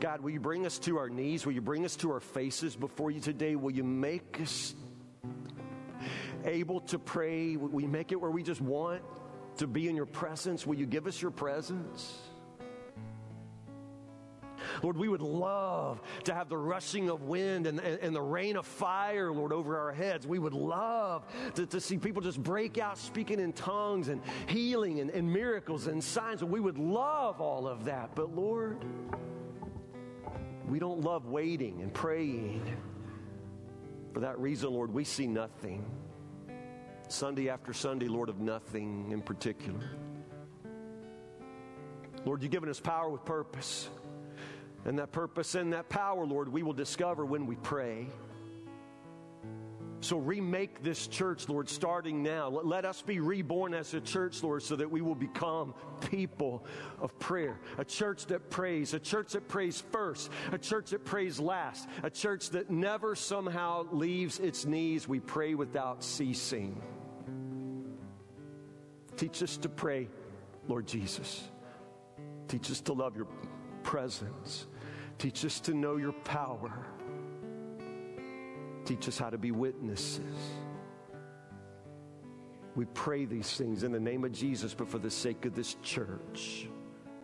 God, 0.00 0.22
will 0.22 0.30
you 0.30 0.40
bring 0.40 0.64
us 0.66 0.78
to 0.80 0.98
our 0.98 1.08
knees? 1.08 1.44
Will 1.44 1.52
you 1.52 1.60
bring 1.60 1.84
us 1.84 1.96
to 1.96 2.12
our 2.12 2.20
faces 2.20 2.74
before 2.76 3.10
you 3.10 3.20
today? 3.20 3.54
Will 3.56 3.70
you 3.70 3.84
make 3.84 4.40
us 4.40 4.74
able 6.44 6.80
to 6.80 6.98
pray? 6.98 7.56
Will 7.56 7.68
we 7.68 7.86
make 7.86 8.12
it 8.12 8.20
where 8.20 8.30
we 8.30 8.42
just 8.42 8.62
want 8.62 9.02
to 9.58 9.66
be 9.66 9.88
in 9.88 9.96
your 9.96 10.06
presence? 10.06 10.66
Will 10.66 10.76
you 10.76 10.86
give 10.86 11.06
us 11.06 11.20
your 11.20 11.30
presence? 11.30 12.18
Lord, 14.82 14.96
we 14.96 15.08
would 15.08 15.22
love 15.22 16.00
to 16.24 16.34
have 16.34 16.48
the 16.48 16.56
rushing 16.56 17.10
of 17.10 17.22
wind 17.22 17.66
and, 17.66 17.80
and, 17.80 18.00
and 18.00 18.14
the 18.14 18.22
rain 18.22 18.56
of 18.56 18.66
fire, 18.66 19.32
Lord, 19.32 19.52
over 19.52 19.78
our 19.78 19.92
heads. 19.92 20.26
We 20.26 20.38
would 20.38 20.54
love 20.54 21.26
to, 21.54 21.66
to 21.66 21.80
see 21.80 21.98
people 21.98 22.22
just 22.22 22.42
break 22.42 22.78
out 22.78 22.98
speaking 22.98 23.40
in 23.40 23.52
tongues 23.52 24.08
and 24.08 24.22
healing 24.46 25.00
and, 25.00 25.10
and 25.10 25.32
miracles 25.32 25.86
and 25.86 26.02
signs. 26.02 26.42
We 26.42 26.60
would 26.60 26.78
love 26.78 27.40
all 27.40 27.66
of 27.68 27.84
that. 27.84 28.14
But 28.14 28.34
Lord, 28.34 28.84
we 30.68 30.78
don't 30.78 31.00
love 31.00 31.26
waiting 31.26 31.82
and 31.82 31.92
praying. 31.92 32.62
For 34.12 34.20
that 34.20 34.38
reason, 34.38 34.70
Lord, 34.70 34.92
we 34.92 35.04
see 35.04 35.26
nothing. 35.26 35.84
Sunday 37.08 37.48
after 37.48 37.72
Sunday, 37.72 38.06
Lord, 38.06 38.28
of 38.28 38.38
nothing 38.38 39.10
in 39.10 39.20
particular. 39.20 39.90
Lord, 42.24 42.42
you've 42.42 42.52
given 42.52 42.68
us 42.68 42.78
power 42.78 43.08
with 43.08 43.24
purpose. 43.24 43.88
And 44.84 44.98
that 44.98 45.12
purpose 45.12 45.54
and 45.54 45.72
that 45.72 45.88
power, 45.88 46.24
Lord, 46.26 46.48
we 46.48 46.62
will 46.62 46.72
discover 46.72 47.24
when 47.24 47.46
we 47.46 47.56
pray. 47.56 48.06
So 50.02 50.16
remake 50.16 50.82
this 50.82 51.06
church, 51.06 51.46
Lord, 51.48 51.68
starting 51.68 52.22
now. 52.22 52.48
Let, 52.48 52.66
let, 52.66 52.84
us 52.86 53.02
be 53.02 53.20
reborn 53.20 53.74
as 53.74 53.92
a 53.92 54.00
church, 54.00 54.42
Lord, 54.42 54.62
so 54.62 54.74
that 54.76 54.90
we 54.90 55.02
will 55.02 55.14
become 55.14 55.74
people 56.10 56.64
of 56.98 57.18
prayer. 57.18 57.60
A 57.76 57.84
church 57.84 58.24
that 58.26 58.48
prays, 58.48 58.94
a 58.94 58.98
church 58.98 59.32
that 59.32 59.46
prays 59.46 59.82
first, 59.92 60.30
a 60.52 60.58
church 60.58 60.90
that 60.90 61.04
prays 61.04 61.38
last, 61.38 61.86
a 62.02 62.08
church 62.08 62.48
that 62.50 62.70
never 62.70 63.14
somehow 63.14 63.86
leaves 63.92 64.38
its 64.38 64.64
knees. 64.64 65.06
We 65.06 65.20
pray 65.20 65.54
without 65.54 66.02
ceasing. 66.02 66.80
Teach 69.18 69.42
us 69.42 69.58
to 69.58 69.68
pray, 69.68 70.08
Lord 70.66 70.86
Jesus. 70.86 71.46
Teach 72.48 72.70
us 72.70 72.80
to 72.82 72.94
love 72.94 73.16
your 73.16 73.28
presence. 73.82 74.66
Teach 75.20 75.44
us 75.44 75.60
to 75.60 75.74
know 75.74 75.98
your 75.98 76.14
power. 76.14 76.86
Teach 78.86 79.06
us 79.06 79.18
how 79.18 79.28
to 79.28 79.36
be 79.36 79.50
witnesses. 79.50 80.34
We 82.74 82.86
pray 82.86 83.26
these 83.26 83.54
things 83.54 83.82
in 83.82 83.92
the 83.92 84.00
name 84.00 84.24
of 84.24 84.32
Jesus, 84.32 84.72
but 84.72 84.88
for 84.88 84.98
the 84.98 85.10
sake 85.10 85.44
of 85.44 85.54
this 85.54 85.76
church. 85.82 86.68